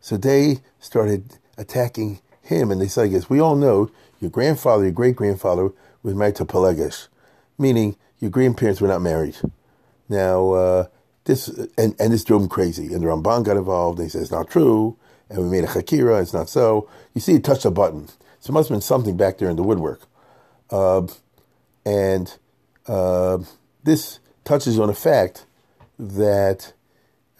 [0.00, 2.70] so they started attacking him.
[2.70, 3.90] And they said, I guess we all know
[4.20, 5.70] your grandfather, your great-grandfather
[6.02, 7.08] was married to Pelegish
[7.58, 9.36] meaning your grandparents were not married.
[10.08, 10.86] Now, uh,
[11.24, 12.92] this and, and this drove him crazy.
[12.92, 13.98] And the Ramban got involved.
[13.98, 14.96] And he said it's not true.
[15.28, 16.20] And we made a chakira.
[16.20, 16.88] It's not so.
[17.14, 18.08] You see, he touched a button.
[18.40, 20.02] So it must have been something back there in the woodwork.
[20.70, 21.06] Uh,
[21.86, 22.36] and
[22.86, 23.38] uh,
[23.82, 25.46] this touches on the fact
[25.98, 26.72] that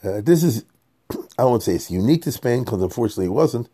[0.02, 0.64] uh, this is,
[1.38, 3.68] I won't say it's unique to Spain because unfortunately it wasn't.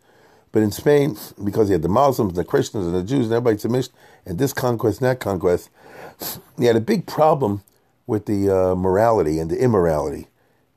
[0.51, 3.33] But in Spain, because you had the Muslims, and the Christians, and the Jews, and
[3.33, 3.91] everybody submitted,
[4.25, 5.69] and this conquest and that conquest,
[6.57, 7.63] he had a big problem
[8.07, 10.27] with the uh, morality and the immorality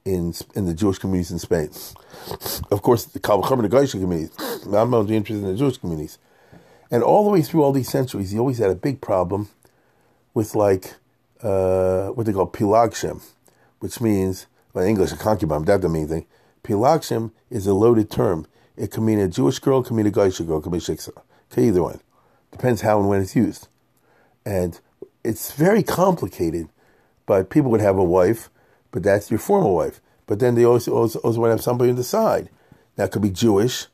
[0.05, 1.71] in in the Jewish communities in Spain.
[2.71, 4.37] Of course, the and the Geisha communities.
[4.67, 6.19] I'm only interested in the Jewish communities.
[6.91, 9.49] And all the way through all these centuries, he always had a big problem
[10.33, 10.95] with like
[11.43, 13.23] uh, what they call pilagshim,
[13.81, 16.27] which means, well, in English, a concubine, that doesn't mean anything.
[16.63, 18.47] Pilagshim is a loaded term.
[18.77, 20.79] It can mean a Jewish girl, it can mean a Geisha girl, it can be
[20.79, 21.11] shiksa.
[21.53, 22.01] Okay, either one.
[22.51, 23.69] Depends how and when it's used.
[24.45, 24.81] And
[25.25, 26.69] it's very complicated,
[27.27, 28.51] but people would have a wife,
[28.91, 30.01] but that's your formal wife.
[30.27, 32.51] But then they also, also, also want to have somebody on the side.
[32.97, 33.87] That could be Jewish.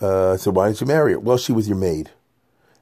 [0.00, 1.18] Uh, so why didn't you marry her?
[1.18, 2.10] Well, she was your maid.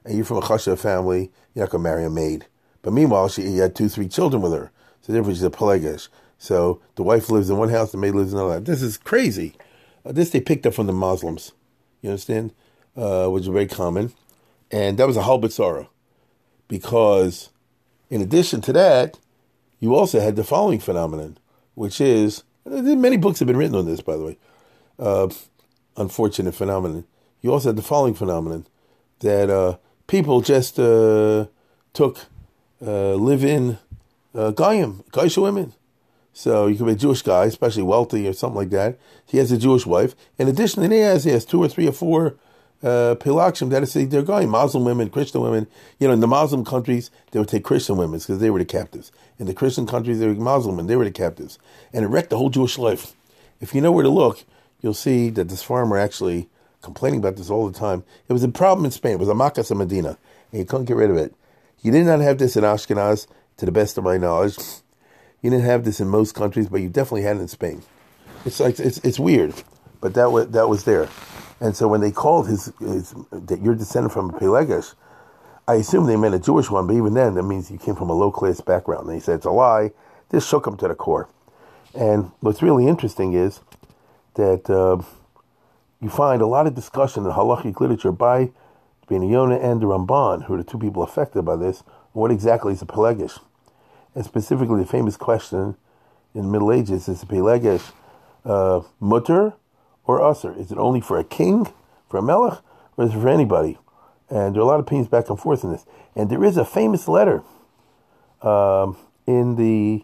[0.03, 2.45] And you're from a chasha family, you're not to marry a maid.
[2.81, 4.71] But meanwhile, she had two, three children with her.
[5.01, 6.09] So therefore, she's a pelegish.
[6.37, 8.59] So the wife lives in one house, the maid lives in another.
[8.59, 9.55] This is crazy.
[10.05, 11.53] Uh, this they picked up from the Muslims.
[12.01, 12.53] You understand?
[12.95, 14.13] Uh, which is very common.
[14.71, 15.87] And that was a halbatzara.
[16.67, 17.49] Because
[18.09, 19.19] in addition to that,
[19.79, 21.37] you also had the following phenomenon,
[21.75, 24.37] which is many books have been written on this, by the way.
[24.99, 25.29] Uh,
[25.95, 27.05] unfortunate phenomenon.
[27.41, 28.65] You also had the following phenomenon
[29.19, 31.45] that uh, people just uh,
[31.93, 32.19] took
[32.81, 33.77] uh, live-in
[34.33, 35.03] uh, goyim,
[35.37, 35.73] women.
[36.33, 38.99] So you could be a Jewish guy, especially wealthy or something like that.
[39.25, 40.15] He has a Jewish wife.
[40.37, 42.35] In addition, he has he has two or three or four
[42.83, 45.67] uh, Pilagshim, that is, they're going Muslim women, Christian women.
[45.99, 48.65] You know, in the Muslim countries, they would take Christian women because they were the
[48.65, 49.11] captives.
[49.39, 51.59] In the Christian countries, they were Muslim women, they were the captives.
[51.93, 53.13] And it wrecked the whole Jewish life.
[53.59, 54.43] If you know where to look,
[54.81, 56.49] you'll see that this farmer actually
[56.81, 58.03] complaining about this all the time.
[58.29, 59.13] It was a problem in Spain.
[59.13, 60.17] It was a Makas Medina,
[60.51, 61.33] and you couldn't get rid of it.
[61.81, 64.57] You did not have this in Ashkenaz, to the best of my knowledge.
[65.41, 67.81] You didn't have this in most countries, but you definitely had it in Spain.
[68.45, 69.53] It's like it's it's weird,
[69.99, 71.09] but that was that was there.
[71.59, 74.93] And so when they called his, his that you're descended from a Pilegesh,
[75.67, 78.09] I assume they meant a Jewish one, but even then, that means you came from
[78.09, 79.07] a low class background.
[79.07, 79.91] And he said it's a lie.
[80.29, 81.27] This shook him to the core.
[81.93, 83.61] And what's really interesting is
[84.35, 85.01] that uh,
[85.99, 88.51] you find a lot of discussion in halachic literature by
[89.09, 92.73] Ben Yonah and the Ramban, who are the two people affected by this, what exactly
[92.73, 93.39] is a Pilegesh.
[94.15, 95.75] And specifically, the famous question
[96.33, 97.91] in the Middle Ages is a Pilegesh
[98.45, 99.53] uh, mutter
[100.07, 100.53] or assur?
[100.53, 101.71] Is it only for a king,
[102.09, 102.59] for a melech,
[102.95, 103.77] or is it for anybody?
[104.29, 105.85] And there are a lot of opinions back and forth in this.
[106.15, 107.43] And there is a famous letter
[108.41, 110.03] um, in the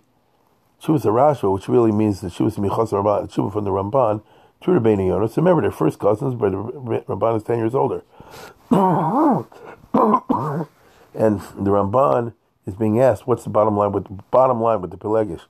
[0.81, 4.21] Shuvas Arashva, which really means the Shuvas Michas Ramban, from the Ramban,
[4.61, 5.27] to Rabbeinu Yonah.
[5.27, 8.03] So remember, they're first cousins, but the Ramban is 10 years older.
[8.71, 9.45] and
[11.55, 12.33] the Ramban
[12.65, 15.41] is being asked, what's the bottom line with the bottom line with the Pilegesh?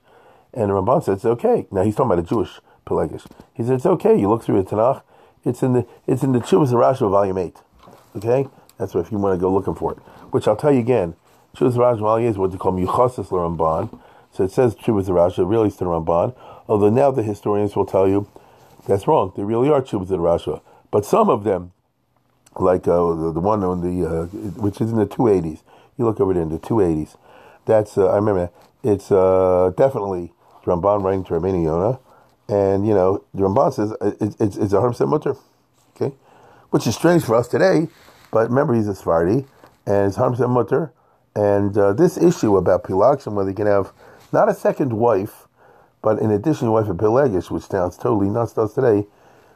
[0.52, 1.66] And the Ramban says, okay.
[1.70, 4.18] Now he's talking about a Jewish He said, it's okay.
[4.18, 5.02] You look through the Tanakh.
[5.44, 7.56] It's in the it's in the Chuvas Rashi volume eight.
[8.16, 9.98] Okay, that's what if you want to go looking for it.
[10.30, 11.14] Which I'll tell you again,
[11.54, 13.98] Chuvas Rashi volume eight is what they call Muchasis Ramban.
[14.32, 16.34] So it says Chuvas Rashi, really it's the Ramban.
[16.66, 18.26] Although now the historians will tell you
[18.86, 19.32] that's wrong.
[19.36, 21.72] There really are Chuvas Rashi, but some of them,
[22.56, 25.62] like uh, the, the, one on the uh, which is in the two eighties.
[25.98, 27.16] You look over there in the two eighties.
[27.66, 28.50] That's uh, I remember.
[28.82, 30.32] It's uh, definitely
[30.64, 31.98] Ramban writing to Rabbeinu Yonah
[32.48, 35.36] and, you know, the Ramban says it's, it's, it's 100% mutter.
[35.96, 36.14] Okay?
[36.70, 37.88] Which is strange for us today,
[38.30, 39.46] but remember he's a Sephardi,
[39.86, 40.92] and it's 100% mutter.
[41.34, 43.92] And uh, this issue about Pilagshim, whether you can have
[44.32, 45.46] not a second wife,
[46.02, 49.06] but in addition, wife of Pilegesh, which sounds totally nuts to us today,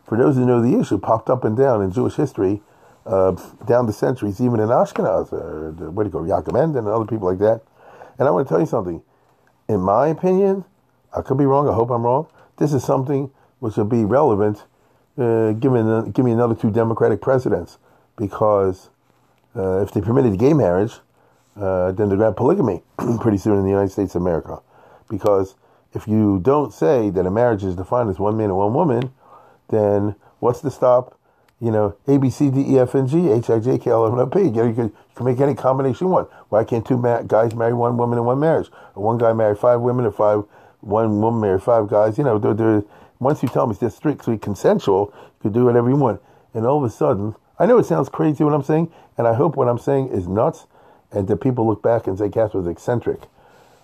[0.05, 2.63] for those who know the issue, popped up and down in Jewish history
[3.09, 3.33] uh,
[3.67, 7.07] down the centuries, even in Ashkenaz, or uh, where do you go, Yaakov and other
[7.07, 7.63] people like that.
[8.19, 9.03] And I want to tell you something.
[9.69, 10.65] In my opinion,
[11.17, 12.27] I could be wrong, I hope I'm wrong,
[12.59, 14.65] this is something which will be relevant
[15.17, 17.79] uh, given give me another two Democratic presidents
[18.17, 18.91] because
[19.57, 20.95] uh, if they permitted gay marriage,
[21.57, 22.83] uh, then to have polygamy
[23.21, 24.61] pretty soon in the United States of America.
[25.09, 25.57] Because
[25.95, 29.11] if you don't say that a marriage is defined as one man and one woman,
[29.71, 31.19] then what's to stop?
[31.61, 34.07] You know, A, B, C, D, E, F, and G, H, I, J, K, L,
[34.07, 34.43] M, N, P.
[34.43, 36.31] You, know, you, can, you can make any combination you want.
[36.51, 38.69] Why can't two ma- guys marry one woman in one marriage?
[38.95, 40.45] Or one guy marry five women or five
[40.81, 42.19] one woman marry five guys.
[42.19, 42.85] You know, they're, they're,
[43.19, 46.21] once you tell them it's just strictly consensual, you can do whatever you want.
[46.55, 49.35] And all of a sudden, I know it sounds crazy what I'm saying, and I
[49.35, 50.67] hope what I'm saying is nuts,
[51.11, 53.23] and that people look back and say Cass eccentric.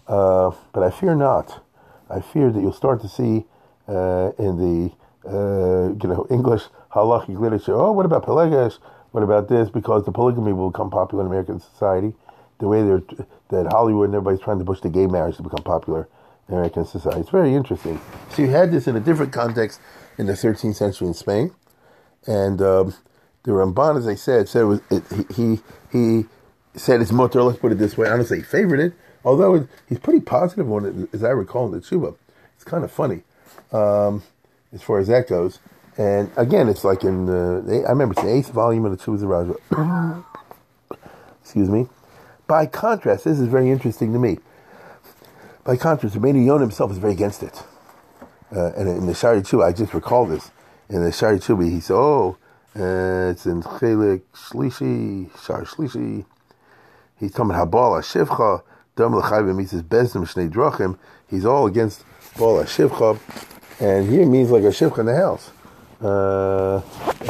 [0.06, 1.62] Uh, but I fear not.
[2.08, 3.44] I fear that you'll start to see
[3.88, 4.92] uh, in the
[5.26, 7.74] uh, you know English halachic literature.
[7.74, 8.78] Oh, what about Pilegesh?
[9.10, 9.70] What about this?
[9.70, 12.12] Because the polygamy will become popular in American society.
[12.58, 16.08] The way that Hollywood and everybody's trying to push the gay marriage to become popular
[16.48, 17.20] American society.
[17.20, 18.00] It's very interesting.
[18.30, 19.80] So you had this in a different context
[20.18, 21.52] in the 13th century in Spain,
[22.26, 22.94] and um,
[23.44, 25.04] the Ramban, as I said, said was it,
[25.34, 25.60] he
[25.92, 26.26] he
[26.74, 27.42] said his mutter.
[27.42, 28.08] Let's put it this way.
[28.08, 31.72] I he favored it, although it, he's pretty positive on it, as I recall in
[31.72, 32.16] the Tshuva.
[32.56, 33.22] It's kind of funny
[33.72, 34.22] um,
[34.72, 35.60] as far as that goes.
[35.96, 39.56] And again, it's like in the I remember it's the eighth volume of the Tshuva
[39.70, 40.24] Raja.
[41.42, 41.88] Excuse me.
[42.46, 44.38] By contrast, this is very interesting to me.
[45.64, 47.62] By contrast, Rabbeinu Yonah himself is very against it.
[48.54, 50.50] Uh, and in the Shaarei Teshuvah, I just recall this.
[50.90, 52.36] In the Shaarei Teshuvah, he said, oh,
[52.76, 56.26] uh, it's in Chelik Shlishi, Shar Shlishi.
[57.18, 58.62] He's talking about Habal Shivcha,
[58.94, 60.98] Dam L'chayvim, he says, Bezdim Shnei Drachim.
[61.30, 62.04] He's all against
[62.36, 63.18] Bal Shivcha.
[63.80, 65.50] And here means like a Shivcha in the house.
[66.02, 66.82] Uh,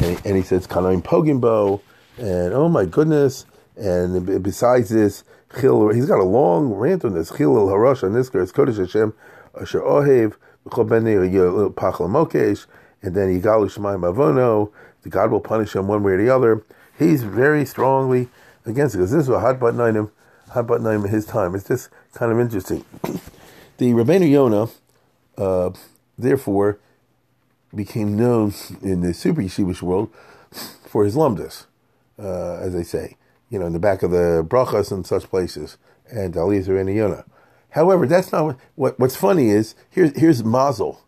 [0.03, 1.81] and, and, he says, Kanoim Pogimbo.
[2.19, 3.47] And oh my goodness.
[3.77, 5.25] And besides this,
[5.61, 7.33] Chil, he's got a long rant on this.
[7.37, 9.15] Chil el on this It's Kodesh Hashem,
[9.61, 10.35] Asher Ohev,
[10.67, 12.67] Pachla Mokesh,
[13.03, 14.71] and then Yigalu Shemayim Avono.
[15.03, 16.65] The God will punish him one way or the other.
[16.99, 18.29] He's very strongly
[18.65, 20.11] against it because this is a hot button item,
[20.51, 21.55] hot button item in his time.
[21.55, 22.85] It's just kind of interesting.
[23.79, 24.69] the Rabbeinu Yonah,
[25.37, 25.71] uh,
[26.17, 26.79] therefore,
[27.75, 30.11] became known in the super yeshivish world
[30.87, 31.67] for his lumdus,
[32.19, 33.17] uh, as they say
[33.55, 35.79] you know, in the back of the brachas and such places,
[36.11, 37.25] and Eliezer and Yonah.
[37.71, 41.01] However, that's not what, what, What's funny is here's here's Mazel,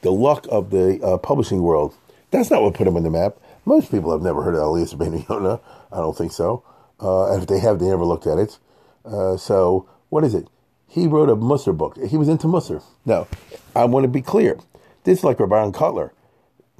[0.00, 1.94] the luck of the uh, publishing world.
[2.32, 3.36] That's not what put him on the map.
[3.64, 5.60] Most people have never heard of Elias Ben Yonah.
[5.92, 6.64] I don't think so.
[7.00, 8.58] Uh, and if they have, they never looked at it.
[9.04, 10.48] Uh, so, what is it?
[10.88, 11.96] He wrote a Musar book.
[12.04, 12.82] He was into Musar.
[13.06, 13.28] Now,
[13.76, 14.58] I want to be clear.
[15.04, 16.10] This is like Rabban Kotler.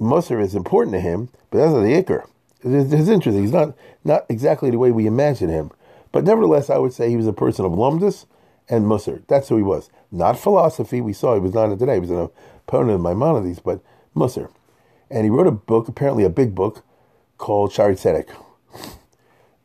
[0.01, 2.27] Musar is important to him, but that's not the Ikar.
[2.63, 3.41] It's, interesting.
[3.41, 5.71] He's not, not exactly the way we imagine him.
[6.11, 8.25] But nevertheless, I would say he was a person of Lumdus
[8.69, 9.23] and Musar.
[9.27, 9.89] That's who he was.
[10.11, 11.01] Not philosophy.
[11.01, 11.95] We saw he was not today.
[11.95, 12.29] He was an
[12.67, 13.81] opponent of Maimonides, but
[14.15, 14.49] Musar.
[15.09, 16.83] And he wrote a book, apparently a big book,
[17.37, 18.29] called Shari Tzedek.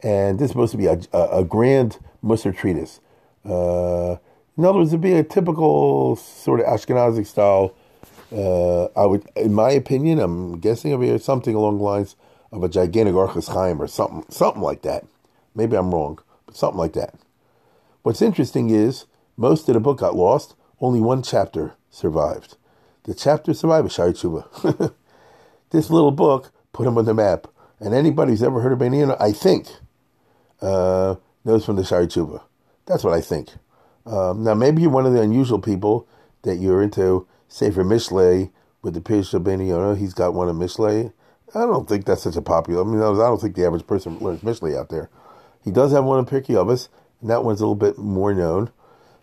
[0.02, 3.00] And this is supposed to be a, a, a grand Musar treatise.
[3.44, 4.16] Uh,
[4.56, 7.74] in other words, it'd be a typical sort of Ashkenazic style.
[8.32, 12.16] Uh, I would, in my opinion, I'm guessing it'd be something along the lines
[12.52, 15.04] of a gigantic Orchos Chaim or something, something like that.
[15.54, 17.14] Maybe I'm wrong, but something like that.
[18.02, 20.54] What's interesting is most of the book got lost.
[20.80, 22.56] Only one chapter survived.
[23.04, 24.94] The chapter survived Shaarei Teshuvah.
[25.70, 27.46] this little book put him on the map.
[27.80, 29.68] And anybody who's ever heard of Benina, I think,
[30.60, 32.42] uh, knows from the Shaarei Teshuvah.
[32.86, 33.50] That's what I think.
[34.06, 36.06] Um, now, maybe you're one of the unusual people
[36.42, 38.50] that you're into Sefer Mishlei
[38.82, 39.96] with the Pirush of Benina.
[39.96, 41.12] He's got one of Mishlei.
[41.54, 42.82] I don't think that's such a popular.
[42.82, 45.08] I mean, I don't think the average person learns Mishlei out there.
[45.64, 46.88] He does have one of Pirkei Avos,
[47.20, 48.70] and that one's a little bit more known.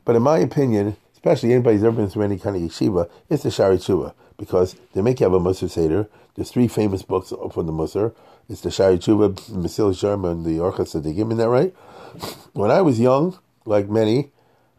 [0.05, 3.43] But in my opinion, especially anybody who's ever been through any kind of yeshiva, it's
[3.43, 6.07] the Shaarei Teshuvah because they make you have a Musar Seder.
[6.35, 8.13] There's three famous books from the Musar.
[8.49, 11.27] It's the Shaarei Teshuvah, Mesillas Yesharim, and the Orchas Tzaddikim.
[11.27, 11.73] Isn't that right?
[12.53, 14.31] When I was young, like many,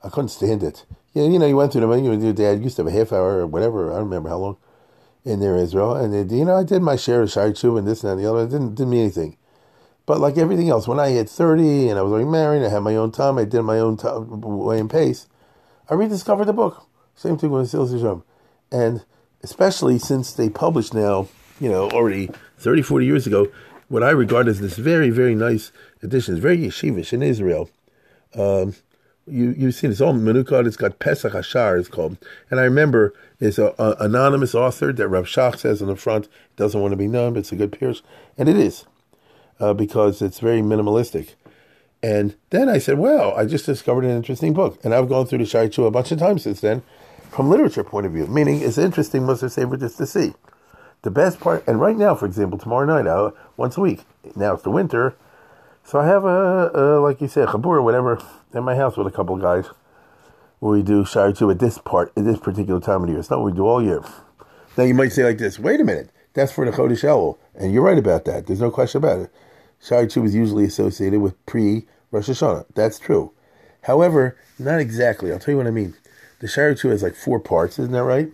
[0.03, 0.85] I couldn't stand it.
[1.13, 2.63] Yeah, you know, you went through the menu with your dad.
[2.63, 3.91] used to have a half hour or whatever.
[3.91, 4.57] I don't remember how long
[5.27, 5.95] in there Israel.
[5.95, 8.13] And it, you know, I did my share of Shaarei Teshuvah and this and that
[8.13, 8.45] and the other.
[8.45, 9.37] It didn't, didn't mean anything.
[10.07, 12.83] But like everything else, when I hit 30 and I was already married, I had
[12.83, 15.27] my own time, I did my own time, way and pace,
[15.91, 16.87] I rediscovered the book.
[17.17, 18.23] Same thing with Sil Sijam.
[18.71, 19.05] And
[19.43, 23.49] especially since they published now, you know, already 30, 40 years ago,
[23.89, 25.73] what I regard as this very, very nice
[26.03, 26.35] edition.
[26.35, 27.69] It's very yeshivish in Israel.
[28.35, 28.75] Um,
[29.27, 32.17] you, you've seen it's all Menukad, it's got Pesach Hashar, it's called.
[32.51, 36.81] And I remember it's an anonymous author that Rav Shach says on the front, doesn't
[36.81, 38.03] want to be known, but it's a good pierce.
[38.39, 38.87] And it is
[39.61, 41.35] uh, because it's very minimalistic.
[42.03, 44.79] And then I said, well, I just discovered an interesting book.
[44.85, 46.83] And I've gone through the Shai a bunch of times since then
[47.37, 50.33] from literature point of view, meaning it's interesting, Musar Sefer, just to see.
[51.03, 54.01] The best part, and right now, for example, tomorrow night, uh, once a week,
[54.35, 55.15] now it's the winter,
[55.87, 58.23] so I have a, a like you said, chabur or whatever
[58.53, 59.67] at my house with a couple of guys
[60.61, 63.21] we do Shai at this part, at this particular time of the year.
[63.21, 64.03] It's not what we do all year.
[64.77, 67.39] Now you might say like this, wait a minute, that's for the Chodesh Elul.
[67.55, 68.47] And you're right about that.
[68.47, 69.33] There's no question about it.
[69.81, 72.67] Shari is usually associated with pre Rosh Hashanah.
[72.75, 73.33] That's true.
[73.83, 75.33] However, not exactly.
[75.33, 75.95] I'll tell you what I mean.
[76.41, 78.31] The Shari has like four parts, isn't that right?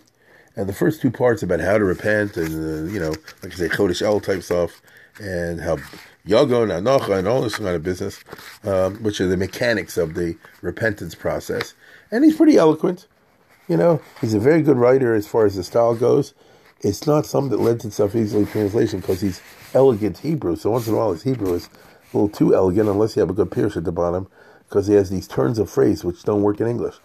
[0.57, 3.57] And the first two parts about how to repent and, uh, you know, like I
[3.57, 4.83] say, Chodesh El type stuff,
[5.21, 5.79] and how
[6.27, 8.23] Yago and Anocha and all this kind of business,
[8.65, 11.75] um, which are the mechanics of the repentance process.
[12.11, 13.09] And he's pretty eloquent.
[13.69, 16.35] You know, he's a very good writer as far as the style goes.
[16.81, 19.41] It's not something that lends itself easily to translation because he's
[19.75, 20.57] elegant Hebrew.
[20.57, 21.69] So once in a while, his Hebrew is
[22.13, 24.29] a little too elegant unless you have a good pierce at the bottom
[24.69, 26.97] because he has these turns of phrase which don't work in English.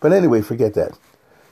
[0.00, 0.98] But anyway, forget that.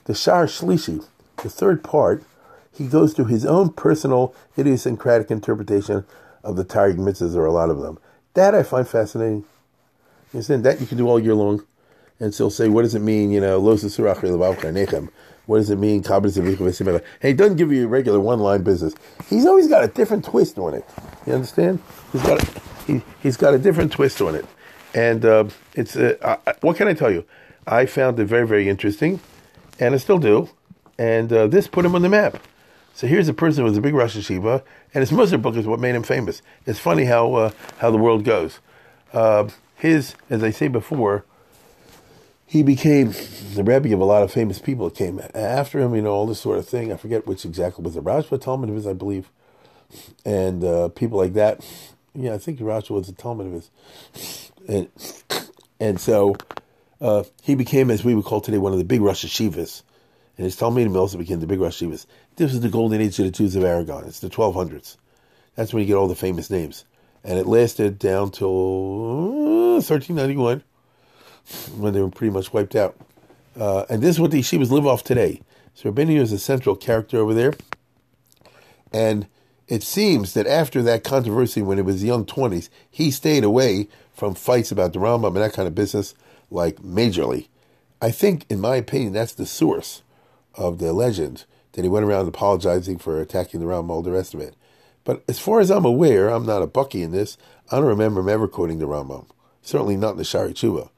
[0.05, 1.05] The Shar Shlishi,
[1.37, 2.23] the third part,
[2.71, 6.05] he goes through his own personal idiosyncratic interpretation
[6.45, 7.99] of the Taryag mitzvahs, are a lot of them.
[8.35, 9.43] That I find fascinating.
[10.31, 10.63] You understand?
[10.63, 11.65] That you can do all year long.
[12.17, 13.81] And still say, what does it mean, you know, what
[15.57, 16.01] does it mean?
[16.01, 18.95] Hey, he doesn't give you a regular one line business.
[19.29, 20.85] He's always got a different twist on it.
[21.27, 21.81] You understand?
[22.13, 24.45] He's got a, he, he's got a different twist on it.
[24.93, 27.25] And uh, it's uh, what can I tell you?
[27.67, 29.19] I found it very, very interesting,
[29.79, 30.49] and I still do.
[30.97, 32.41] And uh, this put him on the map.
[32.95, 35.67] So here's a person who was a big Rosh Yeshiva, and his Musar book is
[35.67, 36.41] what made him famous.
[36.65, 38.59] It's funny how uh, how the world goes.
[39.11, 41.25] Uh, his, as I say before,
[42.45, 43.13] he became
[43.53, 46.25] the Rebbe of a lot of famous people that came after him, you know, all
[46.25, 46.93] this sort of thing.
[46.93, 49.29] I forget which exactly was the Rashba talmid of his, I believe,
[50.23, 51.67] and uh, people like that.
[52.13, 53.51] Yeah, I think Rashba was a talmid of
[54.13, 54.87] his, and
[55.81, 56.37] and so
[57.01, 59.81] uh, he became, as we would call today, one of the big Rosh Yeshivas.
[60.37, 62.05] And his Talmidim also became the big Rosh Yeshivas.
[62.37, 64.03] This is the golden age of the Jews of Aragon.
[64.05, 64.97] It's the 1200s.
[65.55, 66.83] That's when you get all the famous names,
[67.23, 70.61] and it lasted down till 1391
[71.77, 72.97] when they were pretty much wiped out.
[73.57, 75.41] Uh, and this is what the yeshivas live off today.
[75.75, 77.53] So Rabbeinu is a central character over there.
[78.91, 79.27] And
[79.69, 84.35] it seems that after that controversy when he was young 20s, he stayed away from
[84.35, 86.13] fights about the Rambam and that kind of business,
[86.51, 87.47] like majorly.
[88.01, 90.01] I think, in my opinion, that's the source
[90.55, 91.45] of the legend
[91.75, 94.55] that he went around apologizing for attacking the Rambam, all the rest of it.
[95.03, 97.37] But as far as I'm aware, I'm not a baki in this.
[97.71, 99.27] I don't remember him ever quoting the Rambam.
[99.61, 100.89] Certainly not in the Shaarei Teshuvah,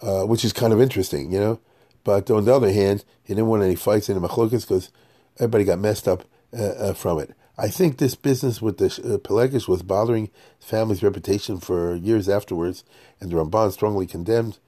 [0.00, 1.60] uh, which is kind of interesting, you know.
[2.04, 4.90] But on the other hand, he didn't want any fights in the machlokas because
[5.38, 6.24] everybody got messed up
[6.56, 7.34] uh, uh, from it.
[7.58, 12.28] I think this business with the uh, Pilegesh was bothering the family's reputation for years
[12.28, 12.84] afterwards,
[13.20, 14.58] and the Ramban strongly condemned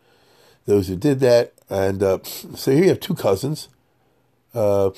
[0.67, 1.55] those who did that.
[1.71, 3.69] And uh, so here you have two cousins,
[4.55, 4.91] uh,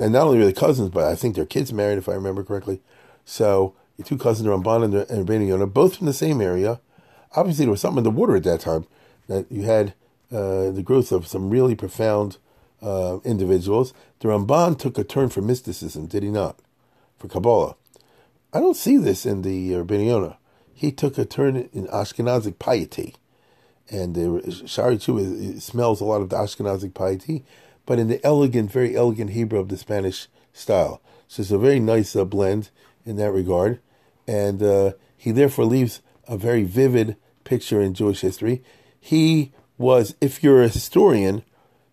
[0.00, 2.80] and not only really cousins, but I think their kids married, if I remember correctly.
[3.24, 6.80] So the two cousins, Ramban and, and Rabbeinu Yonah, both from the same area.
[7.34, 8.86] Obviously, there was something in the water at that time
[9.28, 9.94] that you had
[10.32, 12.38] uh, the growth of some really profound
[12.82, 13.92] uh, individuals.
[14.20, 16.58] The Ramban took a turn for mysticism, did he not?
[17.18, 17.76] For Kabbalah.
[18.52, 20.38] I don't see this in the uh, Rabbeinu Yonah.
[20.72, 23.14] He took a turn in Ashkenazic piety.
[23.88, 27.44] And the Shari too smells a lot of the Ashkenazic piety,
[27.86, 31.00] but in the elegant, very elegant Hebrew of the Spanish style.
[31.28, 32.70] So it's a very nice uh, blend
[33.04, 33.80] in that regard.
[34.26, 38.62] And uh, he therefore leaves a very vivid picture in Jewish history.
[39.00, 41.44] He was, if you're a historian,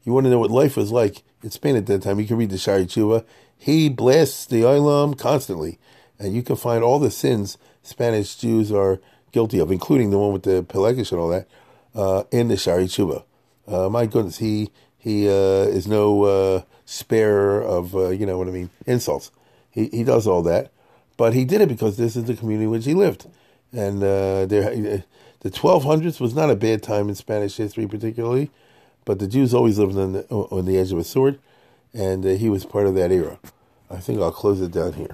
[0.04, 2.38] you want to know what life was like in Spain at that time, you can
[2.38, 3.26] read the Shaarei Teshuvah.
[3.58, 5.80] He blasts the Olam constantly.
[6.18, 9.00] And you can find all the sins Spanish Jews are
[9.32, 11.48] guilty of, including the one with the Pilegesh and all that,
[11.94, 13.24] uh, in the Shaarei Teshuvah.
[13.68, 14.72] Uh, my goodness, he
[15.04, 19.32] he uh, is no uh, sparer of, uh, you know what I mean, insults.
[19.70, 20.72] He, he does all that.
[21.18, 23.28] But he did it because this is the community in which he lived.
[23.74, 25.04] And uh, there,
[25.41, 28.49] the 1200s was not a bad time in Spanish history, particularly,
[29.04, 31.38] but the Jews always lived on the, on the edge of a sword,
[31.93, 33.39] and uh, he was part of that era.
[33.91, 35.14] I think I'll close it down here.